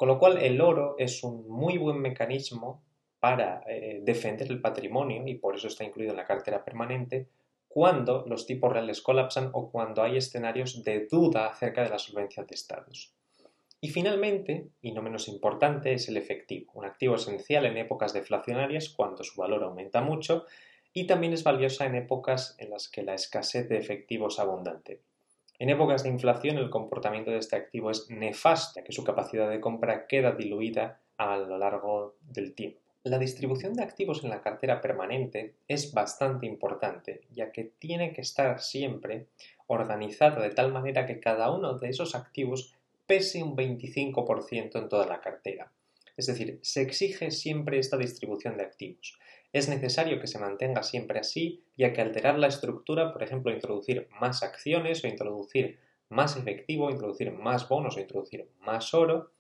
Con 0.02 0.08
lo 0.08 0.18
cual 0.18 0.40
el 0.40 0.60
oro 0.62 0.96
es 0.98 1.24
un 1.24 1.48
muy 1.48 1.78
buen 1.78 2.00
mecanismo 2.00 2.82
para 3.20 3.62
eh, 3.68 4.00
defender 4.02 4.50
el 4.50 4.60
patrimonio 4.60 5.22
y 5.28 5.36
por 5.36 5.56
eso 5.56 5.68
está 5.68 5.84
incluido 5.84 6.10
en 6.10 6.18
la 6.18 6.26
cartera 6.26 6.66
permanente 6.66 7.28
cuando 7.68 8.26
los 8.26 8.48
tipos 8.48 8.74
reales 8.74 9.04
colapsan 9.04 9.52
o 9.54 9.70
cuando 9.70 10.02
hay 10.02 10.18
escenarios 10.18 10.84
de 10.84 11.06
duda 11.06 11.46
acerca 11.46 11.84
de 11.84 11.90
la 11.90 12.00
solvencia 12.00 12.44
de 12.44 12.56
estados. 12.56 13.14
Y 13.80 13.90
finalmente, 13.90 14.70
y 14.82 14.92
no 14.92 15.04
menos 15.04 15.28
importante, 15.28 15.94
es 15.94 16.10
el 16.10 16.18
efectivo, 16.18 16.72
un 16.74 16.86
activo 16.86 17.14
esencial 17.14 17.68
en 17.68 17.78
épocas 17.78 18.12
deflacionarias 18.12 18.90
cuando 18.90 19.24
su 19.24 19.40
valor 19.40 19.64
aumenta 19.64 20.02
mucho 20.02 20.46
y 20.94 21.06
también 21.06 21.34
es 21.34 21.44
valiosa 21.44 21.86
en 21.86 21.94
épocas 21.94 22.56
en 22.58 22.72
las 22.72 22.90
que 22.90 23.04
la 23.04 23.14
escasez 23.14 23.70
de 23.70 23.78
efectivo 23.78 24.30
es 24.30 24.40
abundante. 24.40 25.04
En 25.62 25.70
épocas 25.70 26.02
de 26.02 26.10
inflación 26.10 26.58
el 26.58 26.72
comportamiento 26.72 27.30
de 27.30 27.38
este 27.38 27.56
activo 27.56 27.92
es 27.92 28.10
nefasto, 28.10 28.80
ya 28.80 28.84
que 28.84 28.92
su 28.92 29.04
capacidad 29.04 29.48
de 29.48 29.62
compra 29.62 30.08
queda 30.08 30.32
diluida 30.32 31.02
a 31.18 31.38
lo 31.38 31.60
largo 31.60 32.16
del 32.34 32.56
tiempo. 32.56 32.82
La 33.04 33.20
distribución 33.20 33.76
de 33.76 33.84
activos 33.84 34.24
en 34.24 34.32
la 34.32 34.42
cartera 34.42 34.82
permanente 34.82 35.54
es 35.68 35.94
bastante 35.94 36.48
importante, 36.48 37.22
ya 37.30 37.52
que 37.52 37.66
tiene 37.78 38.12
que 38.12 38.22
estar 38.22 38.60
siempre 38.60 39.28
organizada 39.68 40.42
de 40.42 40.50
tal 40.50 40.74
manera 40.74 41.06
que 41.06 41.20
cada 41.20 41.52
uno 41.52 41.78
de 41.78 41.90
esos 41.90 42.16
activos 42.16 42.74
pese 43.06 43.44
un 43.44 43.56
25% 43.56 44.80
en 44.80 44.90
toda 44.90 45.06
la 45.06 45.22
cartera. 45.22 45.72
Es 46.18 46.26
decir, 46.26 46.58
se 46.64 46.82
exige 46.82 47.30
siempre 47.30 47.78
esta 47.78 47.98
distribución 47.98 48.58
de 48.58 48.64
activos. 48.64 49.20
Es 49.54 49.68
necesario 49.68 50.20
que 50.20 50.28
se 50.28 50.40
mantenga 50.40 50.84
siempre 50.84 51.20
así, 51.20 51.64
ya 51.78 51.92
que 51.92 52.02
alterar 52.02 52.40
la 52.40 52.48
estructura, 52.48 53.12
por 53.12 53.24
ejemplo, 53.24 53.52
introducir 53.52 54.08
más 54.20 54.44
acciones 54.44 55.04
o 55.04 55.08
introducir 55.08 55.80
más 56.10 56.38
efectivo, 56.38 56.90
introducir 56.90 57.32
más 57.32 57.68
bonos 57.68 57.98
o 57.98 58.00
introducir 58.00 58.50
más 58.62 58.94
oro, 58.94 59.32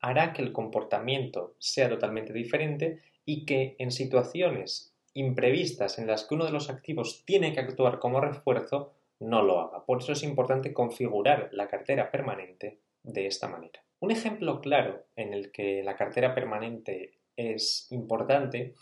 hará 0.00 0.32
que 0.32 0.42
el 0.42 0.52
comportamiento 0.52 1.54
sea 1.58 1.88
totalmente 1.88 2.32
diferente 2.32 3.00
y 3.24 3.44
que 3.44 3.74
en 3.78 3.90
situaciones 3.90 4.94
imprevistas 5.14 5.98
en 5.98 6.06
las 6.06 6.24
que 6.24 6.34
uno 6.34 6.44
de 6.44 6.52
los 6.52 6.70
activos 6.70 7.24
tiene 7.24 7.52
que 7.52 7.60
actuar 7.60 7.98
como 7.98 8.20
refuerzo, 8.20 8.94
no 9.20 9.42
lo 9.42 9.60
haga. 9.60 9.84
Por 9.84 9.98
eso 9.98 10.12
es 10.12 10.22
importante 10.22 10.72
configurar 10.72 11.50
la 11.52 11.66
cartera 11.66 12.10
permanente 12.10 12.78
de 13.02 13.26
esta 13.26 13.48
manera. 13.48 13.82
Un 14.00 14.12
ejemplo 14.12 14.60
claro 14.60 15.06
en 15.16 15.34
el 15.34 15.50
que 15.50 15.82
la 15.82 15.96
cartera 15.96 16.34
permanente 16.34 17.18
es 17.36 17.88
importante 17.90 18.74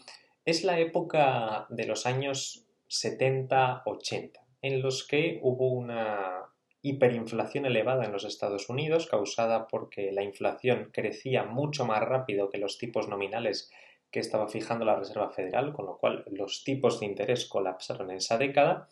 es 0.46 0.62
la 0.62 0.78
época 0.78 1.66
de 1.70 1.86
los 1.86 2.06
años 2.06 2.64
70-80, 2.88 4.30
en 4.62 4.80
los 4.80 5.04
que 5.06 5.40
hubo 5.42 5.72
una 5.72 6.52
hiperinflación 6.82 7.66
elevada 7.66 8.04
en 8.04 8.12
los 8.12 8.24
Estados 8.24 8.70
Unidos, 8.70 9.08
causada 9.08 9.66
porque 9.66 10.12
la 10.12 10.22
inflación 10.22 10.90
crecía 10.92 11.42
mucho 11.42 11.84
más 11.84 12.00
rápido 12.00 12.48
que 12.48 12.58
los 12.58 12.78
tipos 12.78 13.08
nominales 13.08 13.72
que 14.12 14.20
estaba 14.20 14.46
fijando 14.46 14.84
la 14.84 14.94
Reserva 14.94 15.30
Federal, 15.30 15.72
con 15.72 15.86
lo 15.86 15.98
cual 15.98 16.24
los 16.30 16.62
tipos 16.62 17.00
de 17.00 17.06
interés 17.06 17.46
colapsaron 17.46 18.12
en 18.12 18.18
esa 18.18 18.38
década. 18.38 18.88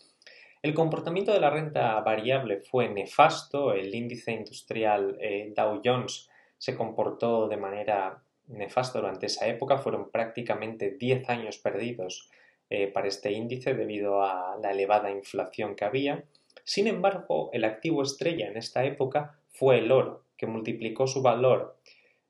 El 0.60 0.74
comportamiento 0.74 1.32
de 1.32 1.38
la 1.38 1.50
renta 1.50 2.00
variable 2.00 2.62
fue 2.62 2.88
nefasto, 2.88 3.74
el 3.74 3.94
índice 3.94 4.32
industrial 4.32 5.16
eh, 5.20 5.52
Dow 5.54 5.80
Jones 5.84 6.28
se 6.58 6.74
comportó 6.74 7.46
de 7.46 7.58
manera 7.58 8.24
nefasto 8.48 9.00
durante 9.00 9.26
esa 9.26 9.46
época. 9.46 9.78
Fueron 9.78 10.10
prácticamente 10.10 10.90
10 10.90 11.28
años 11.30 11.58
perdidos 11.58 12.30
eh, 12.70 12.88
para 12.88 13.08
este 13.08 13.32
índice 13.32 13.74
debido 13.74 14.22
a 14.22 14.56
la 14.60 14.72
elevada 14.72 15.10
inflación 15.10 15.74
que 15.74 15.84
había. 15.84 16.24
Sin 16.64 16.86
embargo, 16.86 17.50
el 17.52 17.64
activo 17.64 18.02
estrella 18.02 18.48
en 18.48 18.56
esta 18.56 18.84
época 18.84 19.38
fue 19.50 19.78
el 19.78 19.92
oro, 19.92 20.24
que 20.36 20.46
multiplicó 20.46 21.06
su 21.06 21.22
valor 21.22 21.76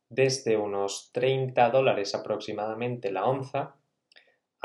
desde 0.09 0.57
unos 0.57 1.11
30 1.13 1.71
dólares 1.71 2.15
aproximadamente 2.15 3.11
la 3.11 3.25
onza 3.25 3.75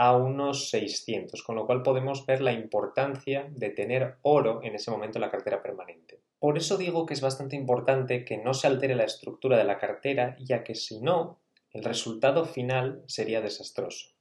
a 0.01 0.15
unos 0.15 0.69
600, 0.69 1.43
con 1.43 1.57
lo 1.57 1.65
cual 1.65 1.83
podemos 1.83 2.25
ver 2.25 2.39
la 2.39 2.53
importancia 2.53 3.49
de 3.51 3.69
tener 3.69 4.15
oro 4.21 4.61
en 4.63 4.73
ese 4.73 4.91
momento 4.91 5.17
en 5.17 5.23
la 5.23 5.29
cartera 5.29 5.61
permanente. 5.61 6.21
Por 6.39 6.57
eso 6.57 6.77
digo 6.77 7.05
que 7.05 7.13
es 7.13 7.19
bastante 7.19 7.57
importante 7.57 8.23
que 8.23 8.37
no 8.37 8.53
se 8.53 8.67
altere 8.67 8.95
la 8.95 9.03
estructura 9.03 9.57
de 9.57 9.65
la 9.65 9.77
cartera, 9.77 10.37
ya 10.39 10.63
que 10.63 10.73
si 10.73 11.01
no, 11.01 11.41
el 11.73 11.83
resultado 11.83 12.45
final 12.45 13.03
sería 13.07 13.41
desastroso. 13.41 14.15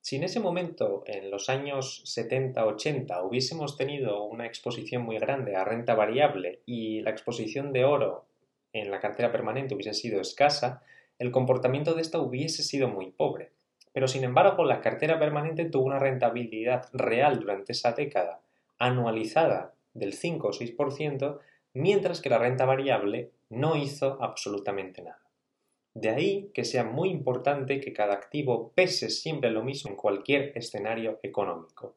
Si 0.00 0.14
en 0.14 0.22
ese 0.22 0.38
momento, 0.38 1.02
en 1.04 1.32
los 1.32 1.48
años 1.48 2.04
70-80, 2.06 3.26
hubiésemos 3.28 3.76
tenido 3.76 4.22
una 4.22 4.46
exposición 4.46 5.02
muy 5.02 5.18
grande 5.18 5.56
a 5.56 5.64
renta 5.64 5.96
variable 5.96 6.62
y 6.64 7.00
la 7.00 7.10
exposición 7.10 7.72
de 7.72 7.84
oro 7.84 8.28
en 8.72 8.88
la 8.92 9.00
cartera 9.00 9.32
permanente 9.32 9.74
hubiese 9.74 9.94
sido 9.94 10.20
escasa, 10.20 10.84
el 11.18 11.32
comportamiento 11.32 11.94
de 11.94 12.02
esta 12.02 12.20
hubiese 12.20 12.62
sido 12.62 12.86
muy 12.86 13.10
pobre. 13.10 13.50
Pero 13.94 14.08
sin 14.08 14.24
embargo, 14.24 14.64
la 14.64 14.80
cartera 14.80 15.20
permanente 15.20 15.66
tuvo 15.66 15.84
una 15.84 16.00
rentabilidad 16.00 16.88
real 16.92 17.38
durante 17.38 17.72
esa 17.72 17.92
década 17.92 18.40
anualizada 18.76 19.72
del 19.94 20.14
5 20.14 20.48
o 20.48 20.50
6%, 20.50 21.38
mientras 21.74 22.20
que 22.20 22.28
la 22.28 22.38
renta 22.38 22.64
variable 22.64 23.30
no 23.50 23.76
hizo 23.76 24.18
absolutamente 24.20 25.00
nada. 25.00 25.22
De 25.94 26.10
ahí 26.10 26.50
que 26.52 26.64
sea 26.64 26.82
muy 26.82 27.08
importante 27.08 27.78
que 27.78 27.92
cada 27.92 28.14
activo 28.14 28.72
pese 28.74 29.10
siempre 29.10 29.52
lo 29.52 29.62
mismo 29.62 29.92
en 29.92 29.96
cualquier 29.96 30.50
escenario 30.58 31.20
económico. 31.22 31.94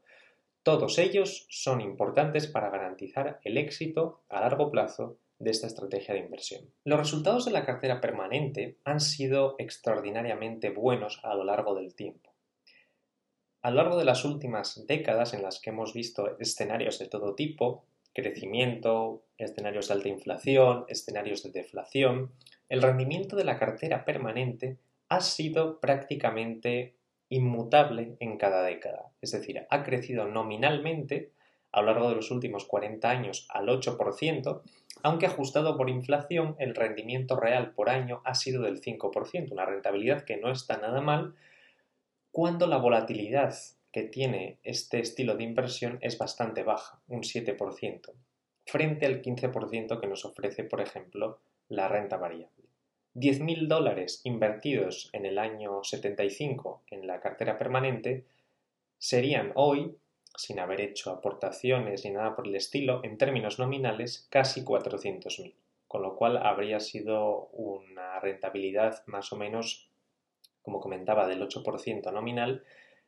Todos 0.61 0.99
ellos 0.99 1.47
son 1.49 1.81
importantes 1.81 2.45
para 2.45 2.69
garantizar 2.69 3.39
el 3.43 3.57
éxito 3.57 4.21
a 4.29 4.41
largo 4.41 4.69
plazo 4.69 5.17
de 5.39 5.51
esta 5.51 5.67
estrategia 5.67 6.13
de 6.13 6.21
inversión. 6.21 6.65
Los 6.83 6.99
resultados 6.99 7.45
de 7.45 7.51
la 7.51 7.65
cartera 7.65 8.01
permanente 8.01 8.77
han 8.83 8.99
sido 8.99 9.55
extraordinariamente 9.59 10.69
buenos 10.69 11.19
a 11.23 11.35
lo 11.35 11.43
largo 11.43 11.75
del 11.75 11.93
tiempo. 11.95 12.33
A 13.61 13.69
lo 13.69 13.77
largo 13.77 13.97
de 13.97 14.05
las 14.05 14.25
últimas 14.25 14.85
décadas 14.87 15.33
en 15.33 15.43
las 15.43 15.59
que 15.59 15.71
hemos 15.71 15.93
visto 15.93 16.37
escenarios 16.39 16.99
de 16.99 17.07
todo 17.07 17.35
tipo, 17.35 17.85
crecimiento, 18.13 19.23
escenarios 19.37 19.87
de 19.87 19.93
alta 19.93 20.09
inflación, 20.09 20.85
escenarios 20.87 21.43
de 21.43 21.51
deflación, 21.51 22.31
el 22.69 22.81
rendimiento 22.81 23.35
de 23.35 23.43
la 23.43 23.59
cartera 23.59 24.05
permanente 24.05 24.77
ha 25.09 25.21
sido 25.21 25.79
prácticamente 25.79 26.95
inmutable 27.29 28.15
en 28.19 28.37
cada 28.37 28.63
década. 28.63 29.11
Es 29.21 29.31
decir, 29.31 29.65
ha 29.69 29.83
crecido 29.83 30.27
nominalmente 30.27 31.31
a 31.71 31.81
lo 31.81 31.87
largo 31.87 32.09
de 32.09 32.15
los 32.15 32.31
últimos 32.31 32.65
40 32.65 33.09
años 33.09 33.47
al 33.49 33.67
8%, 33.67 34.61
aunque 35.03 35.25
ajustado 35.25 35.77
por 35.77 35.89
inflación, 35.89 36.55
el 36.59 36.75
rendimiento 36.75 37.35
real 37.35 37.73
por 37.73 37.89
año 37.89 38.21
ha 38.25 38.35
sido 38.35 38.63
del 38.63 38.81
5%, 38.81 39.51
una 39.51 39.65
rentabilidad 39.65 40.23
que 40.23 40.37
no 40.37 40.51
está 40.51 40.77
nada 40.77 41.01
mal 41.01 41.35
cuando 42.31 42.67
la 42.67 42.77
volatilidad 42.77 43.55
que 43.91 44.03
tiene 44.03 44.59
este 44.63 44.99
estilo 44.99 45.35
de 45.35 45.43
inversión 45.43 45.97
es 46.01 46.17
bastante 46.17 46.63
baja, 46.63 47.01
un 47.07 47.21
7%, 47.21 48.11
frente 48.65 49.05
al 49.05 49.21
15% 49.21 49.99
que 49.99 50.07
nos 50.07 50.25
ofrece, 50.25 50.63
por 50.63 50.81
ejemplo, 50.81 51.39
la 51.67 51.87
renta 51.87 52.17
variable. 52.17 52.65
10.000 53.15 53.67
dólares 53.67 54.21
invertidos 54.23 55.09
en 55.13 55.25
el 55.25 55.39
año 55.39 55.83
75 55.83 56.83
en 56.91 57.07
la 57.07 57.19
cartera 57.19 57.57
permanente 57.57 58.25
serían 58.99 59.51
hoy 59.55 59.97
sin 60.37 60.59
haber 60.59 60.81
hecho 60.81 61.11
aportaciones 61.11 62.05
ni 62.05 62.11
nada 62.11 62.35
por 62.35 62.47
el 62.47 62.55
estilo, 62.55 63.01
en 63.03 63.17
términos 63.17 63.59
nominales 63.59 64.27
casi 64.29 64.63
400.000, 64.63 65.53
con 65.87 66.03
lo 66.03 66.15
cual 66.15 66.37
habría 66.37 66.79
sido 66.79 67.47
una 67.53 68.19
rentabilidad 68.19 69.03
más 69.07 69.33
o 69.33 69.35
menos, 69.35 69.89
como 70.61 70.79
comentaba, 70.79 71.27
del 71.27 71.41
8% 71.41 72.13
nominal, 72.13 72.63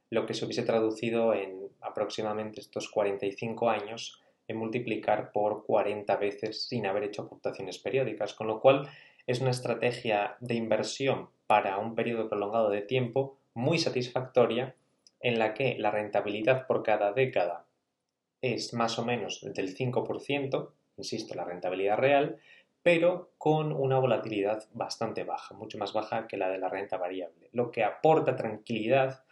lo 0.10 0.26
que 0.26 0.34
se 0.34 0.44
hubiese 0.44 0.64
traducido 0.64 1.36
en 1.36 1.70
aproximadamente 1.82 2.62
estos 2.62 2.90
45 2.90 3.70
años 3.70 4.22
en 4.48 4.58
multiplicar 4.58 5.32
por 5.32 5.66
40 5.66 6.16
veces 6.18 6.68
sin 6.68 6.88
haber 6.88 7.04
hecho 7.04 7.22
aportaciones 7.22 7.78
periódicas, 7.78 8.34
con 8.34 8.48
lo 8.48 8.60
cual 8.60 8.90
es 9.28 9.40
una 9.40 9.52
estrategia 9.52 10.36
de 10.40 10.56
inversión 10.56 11.30
para 11.46 11.78
un 11.78 11.94
periodo 11.94 12.28
prolongado 12.28 12.72
de 12.72 12.82
tiempo 12.82 13.38
muy 13.54 13.78
satisfactoria 13.78 14.76
en 15.20 15.40
la 15.40 15.54
que 15.54 15.78
la 15.78 15.92
rentabilidad 15.92 16.68
por 16.68 16.84
cada 16.84 17.14
década 17.14 17.66
es 18.42 18.74
más 18.74 18.98
o 19.00 19.06
menos 19.06 19.42
del 19.42 19.76
5%, 19.76 20.72
insisto, 20.98 21.36
la 21.36 21.44
rentabilidad 21.44 21.98
real, 21.98 22.40
pero 22.82 23.32
con 23.38 23.74
una 23.74 24.00
volatilidad 24.00 24.64
bastante 24.74 25.24
baja, 25.24 25.54
mucho 25.56 25.78
más 25.78 25.94
baja 25.94 26.28
que 26.28 26.38
la 26.38 26.50
de 26.50 26.58
la 26.58 26.70
renta 26.70 26.98
variable, 26.98 27.50
lo 27.52 27.72
que 27.72 27.84
aporta 27.84 28.36
tranquilidad 28.36 29.26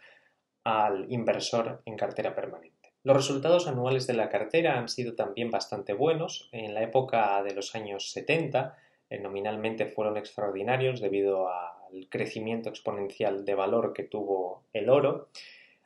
al 0.64 1.10
inversor 1.10 1.82
en 1.86 1.96
cartera 1.96 2.34
permanente. 2.34 2.92
Los 3.04 3.16
resultados 3.16 3.66
anuales 3.68 4.06
de 4.06 4.12
la 4.12 4.28
cartera 4.28 4.78
han 4.78 4.88
sido 4.88 5.14
también 5.14 5.50
bastante 5.50 5.94
buenos. 5.94 6.50
En 6.52 6.74
la 6.74 6.82
época 6.82 7.42
de 7.42 7.54
los 7.54 7.74
años 7.74 8.10
70, 8.10 8.76
eh, 9.08 9.18
nominalmente 9.18 9.86
fueron 9.86 10.18
extraordinarios 10.18 11.00
debido 11.00 11.48
al 11.48 12.08
crecimiento 12.10 12.68
exponencial 12.68 13.46
de 13.46 13.54
valor 13.54 13.94
que 13.94 14.02
tuvo 14.02 14.64
el 14.74 14.90
oro 14.90 15.28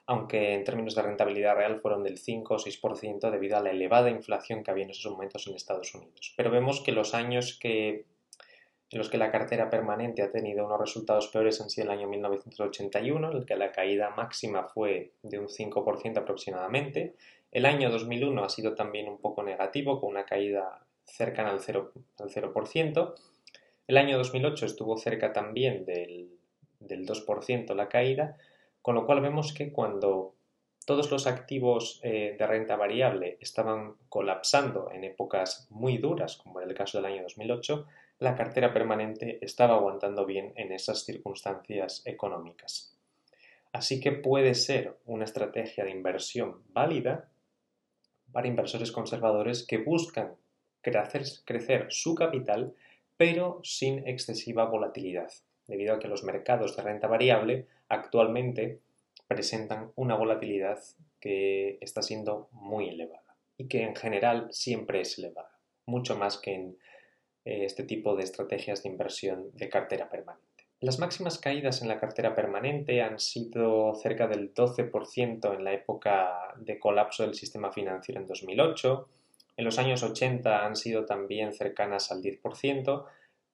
aunque 0.07 0.55
en 0.55 0.65
términos 0.65 0.95
de 0.95 1.03
rentabilidad 1.03 1.57
real 1.57 1.81
fueron 1.81 2.03
del 2.03 2.19
5 2.19 2.55
o 2.55 2.59
6% 2.59 3.31
debido 3.31 3.57
a 3.57 3.61
la 3.61 3.71
elevada 3.71 4.11
inflación 4.11 4.63
que 4.63 4.71
había 4.71 4.85
en 4.85 4.91
esos 4.91 5.13
momentos 5.13 5.47
en 5.47 5.55
Estados 5.55 5.95
Unidos. 5.95 6.35
Pero 6.37 6.51
vemos 6.51 6.81
que 6.81 6.93
los 6.93 7.15
años 7.15 7.59
en 7.63 8.99
los 8.99 9.09
que 9.09 9.17
la 9.17 9.31
cartera 9.31 9.71
permanente 9.71 10.23
ha 10.23 10.31
tenido 10.31 10.67
unos 10.67 10.79
resultados 10.79 11.29
peores 11.29 11.61
han 11.61 11.71
sido 11.71 11.87
el 11.87 11.99
año 11.99 12.09
1981, 12.09 13.31
en 13.31 13.37
el 13.37 13.47
que 13.47 13.57
la 13.57 13.73
caída 13.73 14.11
máxima 14.11 14.65
fue 14.65 15.13
de 15.23 15.39
un 15.39 15.49
5% 15.49 16.19
aproximadamente. 16.19 17.15
El 17.51 17.65
año 17.65 17.91
2001 17.91 18.45
ha 18.45 18.49
sido 18.49 18.75
también 18.75 19.09
un 19.09 19.19
poco 19.19 19.43
negativo, 19.43 19.99
con 19.99 20.11
una 20.11 20.27
caída 20.27 20.85
cercana 21.05 21.51
al 21.51 21.61
0%. 21.61 21.91
Al 22.19 22.29
0%. 22.29 23.15
El 23.87 23.97
año 23.97 24.19
2008 24.19 24.67
estuvo 24.67 24.97
cerca 24.99 25.33
también 25.33 25.87
del, 25.87 26.29
del 26.81 27.07
2% 27.07 27.75
la 27.75 27.89
caída, 27.89 28.37
con 28.83 28.95
lo 28.95 29.07
cual 29.07 29.21
vemos 29.21 29.55
que 29.55 29.73
cuando 29.73 30.35
todos 30.85 31.11
los 31.11 31.27
activos 31.27 32.01
eh, 32.03 32.35
de 32.39 32.47
renta 32.47 32.77
variable 32.77 33.39
estaban 33.41 33.95
colapsando 34.09 34.91
en 34.91 35.05
épocas 35.05 35.67
muy 35.71 35.99
duras, 35.99 36.37
como 36.37 36.61
en 36.61 36.69
el 36.69 36.75
caso 36.75 36.99
del 36.99 37.07
año 37.07 37.23
2008, 37.23 37.87
la 38.19 38.35
cartera 38.35 38.73
permanente 38.73 39.39
estaba 39.41 39.75
aguantando 39.75 40.27
bien 40.27 40.53
en 40.57 40.73
esas 40.73 41.05
circunstancias 41.05 42.03
económicas. 42.05 42.97
Así 43.73 44.01
que 44.01 44.13
puede 44.13 44.55
ser 44.55 44.99
una 45.07 45.25
estrategia 45.25 45.85
de 45.85 45.91
inversión 45.91 46.63
válida 46.73 47.31
para 48.33 48.49
inversores 48.49 48.93
conservadores 48.93 49.67
que 49.67 49.79
buscan 49.79 50.35
crecer, 50.83 51.23
crecer 51.45 51.87
su 51.91 52.15
capital 52.15 52.75
pero 53.17 53.61
sin 53.63 54.07
excesiva 54.09 54.65
volatilidad, 54.65 55.31
debido 55.73 55.95
a 55.95 55.99
que 55.99 56.07
los 56.07 56.23
mercados 56.23 56.77
de 56.77 56.83
renta 56.83 57.07
variable 57.07 57.67
actualmente 57.89 58.81
presentan 59.27 59.91
una 59.97 60.15
volatilidad 60.15 60.79
que 61.19 61.79
está 61.81 62.03
siendo 62.03 62.51
muy 62.53 62.91
elevada 62.91 63.35
y 63.57 63.69
que 63.69 63.83
en 63.83 63.97
general 63.97 64.49
siempre 64.51 65.01
es 65.01 65.17
elevada, 65.17 65.59
mucho 65.87 66.15
más 66.19 66.37
que 66.37 66.55
en 66.55 66.77
eh, 67.47 67.65
este 67.65 67.85
tipo 67.85 68.15
de 68.15 68.25
estrategias 68.25 68.83
de 68.83 68.91
inversión 68.91 69.51
de 69.55 69.71
cartera 69.71 70.11
permanente. 70.11 70.67
Las 70.81 70.99
máximas 70.99 71.39
caídas 71.39 71.81
en 71.81 71.89
la 71.89 71.99
cartera 71.99 72.35
permanente 72.35 73.01
han 73.01 73.19
sido 73.19 73.95
cerca 73.95 74.27
del 74.27 74.53
12% 74.53 75.55
en 75.55 75.65
la 75.65 75.73
época 75.73 76.55
de 76.59 76.79
colapso 76.79 77.23
del 77.23 77.35
sistema 77.35 77.73
financiero 77.73 78.21
en 78.21 78.27
2008, 78.27 79.09
en 79.57 79.65
los 79.65 79.79
años 79.79 80.03
80 80.03 80.67
han 80.67 80.77
sido 80.77 81.07
también 81.07 81.55
cercanas 81.55 82.11
al 82.11 82.23
10%, 82.23 83.05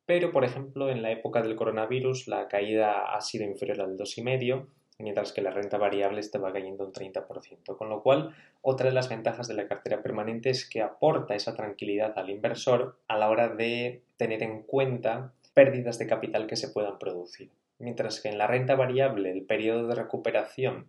pero 0.09 0.33
por 0.33 0.43
ejemplo 0.43 0.89
en 0.89 1.03
la 1.03 1.11
época 1.11 1.43
del 1.43 1.55
coronavirus 1.55 2.29
la 2.29 2.49
caída 2.49 3.15
ha 3.15 3.21
sido 3.21 3.45
inferior 3.45 3.83
al 3.83 3.99
2,5%, 3.99 4.65
mientras 5.01 5.35
que 5.35 5.43
la 5.43 5.51
renta 5.51 5.77
variable 5.77 6.21
estaba 6.21 6.51
cayendo 6.51 6.87
un 6.87 6.95
30%, 6.95 7.77
con 7.77 7.91
lo 7.91 8.03
cual 8.03 8.35
otra 8.63 8.89
de 8.89 8.95
las 8.95 9.11
ventajas 9.11 9.49
de 9.49 9.53
la 9.53 9.69
cartera 9.69 10.03
permanente 10.03 10.49
es 10.49 10.67
que 10.67 10.81
aporta 10.81 11.35
esa 11.35 11.55
tranquilidad 11.55 12.19
al 12.19 12.31
inversor 12.31 12.97
a 13.07 13.19
la 13.19 13.29
hora 13.29 13.51
de 13.51 14.01
tener 14.17 14.43
en 14.43 14.63
cuenta 14.63 15.35
pérdidas 15.53 15.99
de 15.99 16.07
capital 16.07 16.47
que 16.47 16.57
se 16.57 16.71
puedan 16.71 16.99
producir. 16.99 17.51
Mientras 17.79 18.23
que 18.23 18.31
en 18.31 18.39
la 18.39 18.47
renta 18.47 18.77
variable 18.77 19.31
el 19.31 19.43
periodo 19.43 19.89
de 19.89 19.95
recuperación 19.95 20.89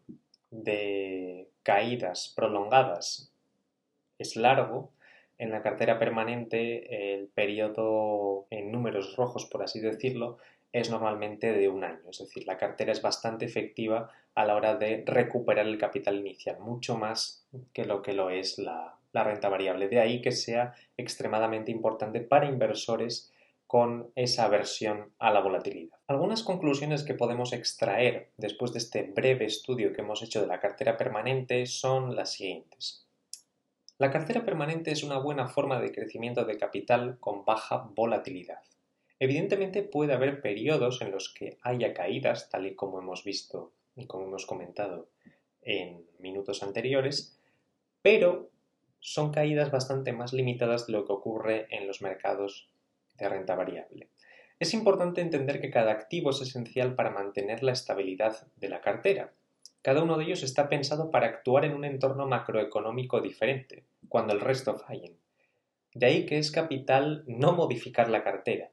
de 0.49 1.49
caídas 1.63 2.31
prolongadas 2.37 3.33
es 4.17 4.37
largo, 4.37 4.93
en 5.39 5.51
la 5.51 5.63
cartera 5.63 5.97
permanente 5.97 7.13
el 7.15 7.29
periodo 7.29 8.45
en 8.51 8.71
números 8.71 9.15
rojos, 9.15 9.45
por 9.45 9.63
así 9.63 9.79
decirlo, 9.79 10.37
es 10.73 10.91
normalmente 10.91 11.53
de 11.53 11.69
un 11.69 11.83
año. 11.83 12.09
Es 12.11 12.19
decir, 12.19 12.45
la 12.45 12.57
cartera 12.57 12.91
es 12.91 13.01
bastante 13.01 13.45
efectiva 13.45 14.11
a 14.35 14.45
la 14.45 14.55
hora 14.55 14.75
de 14.75 15.03
recuperar 15.05 15.65
el 15.65 15.77
capital 15.77 16.19
inicial, 16.19 16.59
mucho 16.59 16.97
más 16.97 17.47
que 17.73 17.85
lo 17.85 18.01
que 18.01 18.13
lo 18.13 18.29
es 18.29 18.59
la, 18.59 18.95
renta 19.13 19.49
variable. 19.49 19.87
De 19.87 19.99
ahí 19.99 20.21
que 20.21 20.31
sea 20.31 20.75
extremadamente 20.97 21.71
importante 21.71 22.19
para 22.19 22.47
inversores 22.47 23.31
con 23.65 24.11
esa 24.15 24.45
aversión 24.45 25.11
a 25.19 25.31
la 25.31 25.41
volatilidad. 25.41 25.97
Algunas 26.07 26.43
conclusiones 26.43 27.03
que 27.03 27.13
podemos 27.13 27.53
extraer 27.53 28.29
después 28.37 28.73
de 28.73 28.79
este 28.79 29.03
breve 29.03 29.45
estudio 29.45 29.93
que 29.93 30.01
hemos 30.01 30.21
hecho 30.21 30.41
de 30.41 30.47
la 30.47 30.59
cartera 30.59 30.97
permanente 30.97 31.65
son 31.65 32.15
las 32.15 32.33
siguientes. 32.33 33.08
La 33.99 34.11
cartera 34.11 34.45
permanente 34.45 34.91
es 34.91 35.03
una 35.03 35.19
buena 35.19 35.49
forma 35.49 35.81
de 35.81 35.91
crecimiento 35.91 36.45
de 36.45 36.57
capital 36.57 37.17
con 37.19 37.43
baja 37.43 37.89
volatilidad. 37.95 38.63
Evidentemente 39.19 39.83
puede 39.83 40.13
haber 40.13 40.41
periodos 40.41 41.01
en 41.01 41.11
los 41.11 41.33
que 41.33 41.57
haya 41.63 41.93
caídas, 41.93 42.49
tal 42.49 42.65
y 42.65 42.75
como 42.75 42.99
hemos 42.99 43.25
visto 43.25 43.73
y 43.97 44.07
como 44.07 44.25
hemos 44.27 44.45
comentado 44.45 45.09
en 45.61 46.05
minutos 46.17 46.63
anteriores, 46.63 47.37
pero 48.01 48.49
son 49.01 49.33
caídas 49.33 49.69
bastante 49.69 50.13
más 50.13 50.31
limitadas 50.31 50.87
de 50.87 50.93
lo 50.93 51.03
que 51.03 51.11
ocurre 51.11 51.67
en 51.69 51.85
los 51.85 52.01
mercados 52.01 52.69
de 53.17 53.27
renta 53.27 53.55
variable. 53.55 54.07
Es 54.61 54.73
importante 54.73 55.19
entender 55.19 55.59
que 55.59 55.71
cada 55.71 55.91
activo 55.91 56.29
es 56.29 56.39
esencial 56.39 56.95
para 56.95 57.11
mantener 57.11 57.63
la 57.63 57.73
estabilidad 57.73 58.47
de 58.55 58.69
la 58.69 58.79
cartera. 58.79 59.33
Cada 59.81 60.03
uno 60.03 60.17
de 60.17 60.25
ellos 60.25 60.43
está 60.43 60.67
pensado 60.67 61.09
para 61.09 61.27
actuar 61.27 61.63
en 61.63 61.73
un 61.73 61.85
entorno 61.85 62.27
macroeconómico 62.27 63.21
diferente, 63.21 63.85
cuando 64.09 64.33
el 64.33 64.41
resto 64.41 64.77
fallen. 64.77 65.17
De 65.93 66.05
ahí 66.05 66.25
que 66.25 66.37
es 66.37 66.51
capital 66.51 67.23
no 67.27 67.53
modificar 67.53 68.09
la 68.09 68.23
cartera. 68.23 68.71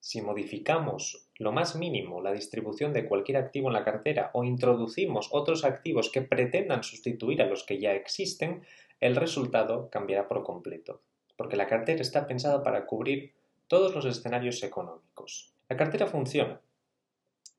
Si 0.00 0.20
modificamos 0.20 1.28
lo 1.36 1.52
más 1.52 1.76
mínimo 1.76 2.20
la 2.20 2.32
distribución 2.32 2.92
de 2.92 3.06
cualquier 3.06 3.38
activo 3.38 3.68
en 3.68 3.74
la 3.74 3.84
cartera 3.84 4.30
o 4.34 4.44
introducimos 4.44 5.28
otros 5.32 5.64
activos 5.64 6.10
que 6.10 6.22
pretendan 6.22 6.82
sustituir 6.82 7.40
a 7.42 7.46
los 7.46 7.64
que 7.64 7.78
ya 7.78 7.94
existen, 7.94 8.62
el 9.00 9.16
resultado 9.16 9.88
cambiará 9.90 10.28
por 10.28 10.42
completo, 10.42 11.02
porque 11.36 11.56
la 11.56 11.68
cartera 11.68 12.02
está 12.02 12.26
pensada 12.26 12.62
para 12.62 12.86
cubrir 12.86 13.34
todos 13.68 13.94
los 13.94 14.04
escenarios 14.04 14.62
económicos. 14.62 15.52
La 15.68 15.76
cartera 15.76 16.06
funciona, 16.06 16.60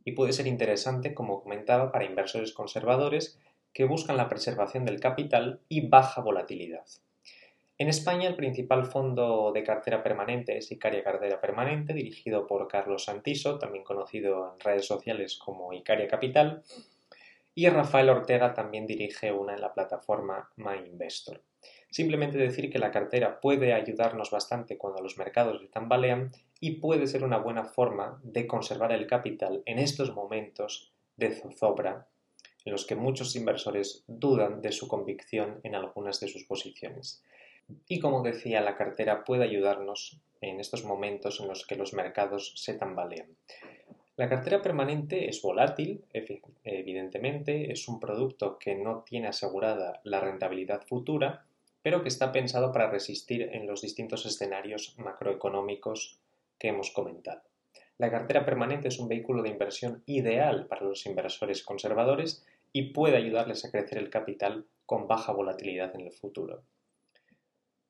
y 0.03 0.13
puede 0.13 0.33
ser 0.33 0.47
interesante, 0.47 1.13
como 1.13 1.41
comentaba, 1.41 1.91
para 1.91 2.05
inversores 2.05 2.53
conservadores 2.53 3.39
que 3.73 3.85
buscan 3.85 4.17
la 4.17 4.29
preservación 4.29 4.85
del 4.85 4.99
capital 4.99 5.61
y 5.69 5.87
baja 5.87 6.21
volatilidad. 6.21 6.85
En 7.77 7.87
España 7.87 8.27
el 8.27 8.35
principal 8.35 8.85
fondo 8.85 9.53
de 9.53 9.63
cartera 9.63 10.03
permanente 10.03 10.57
es 10.57 10.69
Icaria 10.69 11.01
Cartera 11.01 11.39
Permanente, 11.39 11.93
dirigido 11.93 12.45
por 12.45 12.67
Carlos 12.67 13.05
Santiso, 13.05 13.57
también 13.57 13.85
conocido 13.85 14.53
en 14.53 14.59
redes 14.59 14.85
sociales 14.85 15.37
como 15.37 15.71
Icaria 15.71 16.07
Capital, 16.09 16.63
y 17.55 17.69
Rafael 17.69 18.09
Ortega 18.09 18.53
también 18.53 18.85
dirige 18.85 19.31
una 19.31 19.53
en 19.53 19.61
la 19.61 19.73
plataforma 19.73 20.49
MyInvestor. 20.57 21.41
Simplemente 21.89 22.37
decir 22.37 22.69
que 22.69 22.79
la 22.79 22.91
cartera 22.91 23.39
puede 23.39 23.73
ayudarnos 23.73 24.29
bastante 24.29 24.77
cuando 24.77 25.01
los 25.01 25.17
mercados 25.17 25.61
se 25.61 25.67
tambalean 25.67 26.31
y 26.59 26.77
puede 26.77 27.07
ser 27.07 27.23
una 27.23 27.37
buena 27.37 27.65
forma 27.65 28.19
de 28.23 28.47
conservar 28.47 28.91
el 28.91 29.07
capital 29.07 29.63
en 29.65 29.79
estos 29.79 30.13
momentos 30.13 30.91
de 31.15 31.31
zozobra 31.31 32.07
en 32.65 32.71
los 32.71 32.85
que 32.85 32.95
muchos 32.95 33.35
inversores 33.35 34.03
dudan 34.07 34.61
de 34.61 34.71
su 34.71 34.87
convicción 34.87 35.59
en 35.63 35.75
algunas 35.75 36.19
de 36.19 36.27
sus 36.27 36.43
posiciones. 36.43 37.23
Y 37.87 37.99
como 37.99 38.21
decía, 38.21 38.61
la 38.61 38.75
cartera 38.75 39.23
puede 39.23 39.43
ayudarnos 39.43 40.19
en 40.41 40.59
estos 40.59 40.83
momentos 40.83 41.39
en 41.39 41.47
los 41.47 41.65
que 41.65 41.75
los 41.75 41.93
mercados 41.93 42.53
se 42.55 42.73
tambalean. 42.73 43.27
La 44.17 44.27
cartera 44.27 44.61
permanente 44.61 45.29
es 45.29 45.41
volátil, 45.41 46.03
evidentemente, 46.63 47.71
es 47.71 47.87
un 47.87 47.99
producto 47.99 48.59
que 48.59 48.75
no 48.75 49.03
tiene 49.07 49.27
asegurada 49.27 50.01
la 50.03 50.19
rentabilidad 50.19 50.85
futura, 50.85 51.45
pero 51.81 52.01
que 52.03 52.09
está 52.09 52.33
pensado 52.33 52.73
para 52.73 52.91
resistir 52.91 53.43
en 53.53 53.65
los 53.65 53.81
distintos 53.81 54.25
escenarios 54.25 54.95
macroeconómicos 54.97 56.19
que 56.59 56.67
hemos 56.67 56.91
comentado. 56.91 57.41
La 57.97 58.11
cartera 58.11 58.45
permanente 58.45 58.89
es 58.89 58.99
un 58.99 59.07
vehículo 59.07 59.41
de 59.41 59.49
inversión 59.49 60.03
ideal 60.05 60.67
para 60.67 60.85
los 60.85 61.05
inversores 61.05 61.63
conservadores 61.63 62.45
y 62.71 62.93
puede 62.93 63.17
ayudarles 63.17 63.65
a 63.65 63.71
crecer 63.71 63.97
el 63.97 64.09
capital 64.09 64.65
con 64.85 65.07
baja 65.07 65.31
volatilidad 65.31 65.93
en 65.95 66.01
el 66.01 66.11
futuro. 66.11 66.63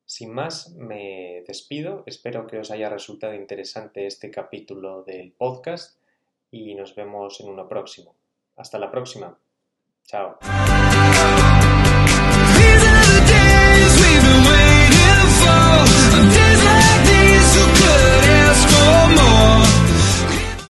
Sin 0.06 0.34
más, 0.34 0.72
me 0.72 1.44
despido. 1.48 2.04
Espero 2.08 2.48
que 2.48 2.58
os 2.58 2.72
haya 2.72 2.90
resultado 2.90 3.36
interesante 3.36 4.08
este 4.08 4.32
capítulo 4.32 5.04
del 5.04 5.32
podcast 5.32 6.00
y 6.50 6.74
nos 6.74 6.96
vemos 6.96 7.40
en 7.42 7.50
uno 7.50 7.68
próximo. 7.68 8.16
Hasta 8.56 8.80
la 8.80 8.90
próxima. 8.90 9.38
Chao. 10.06 10.40
no 18.90 19.08
more. 19.16 19.59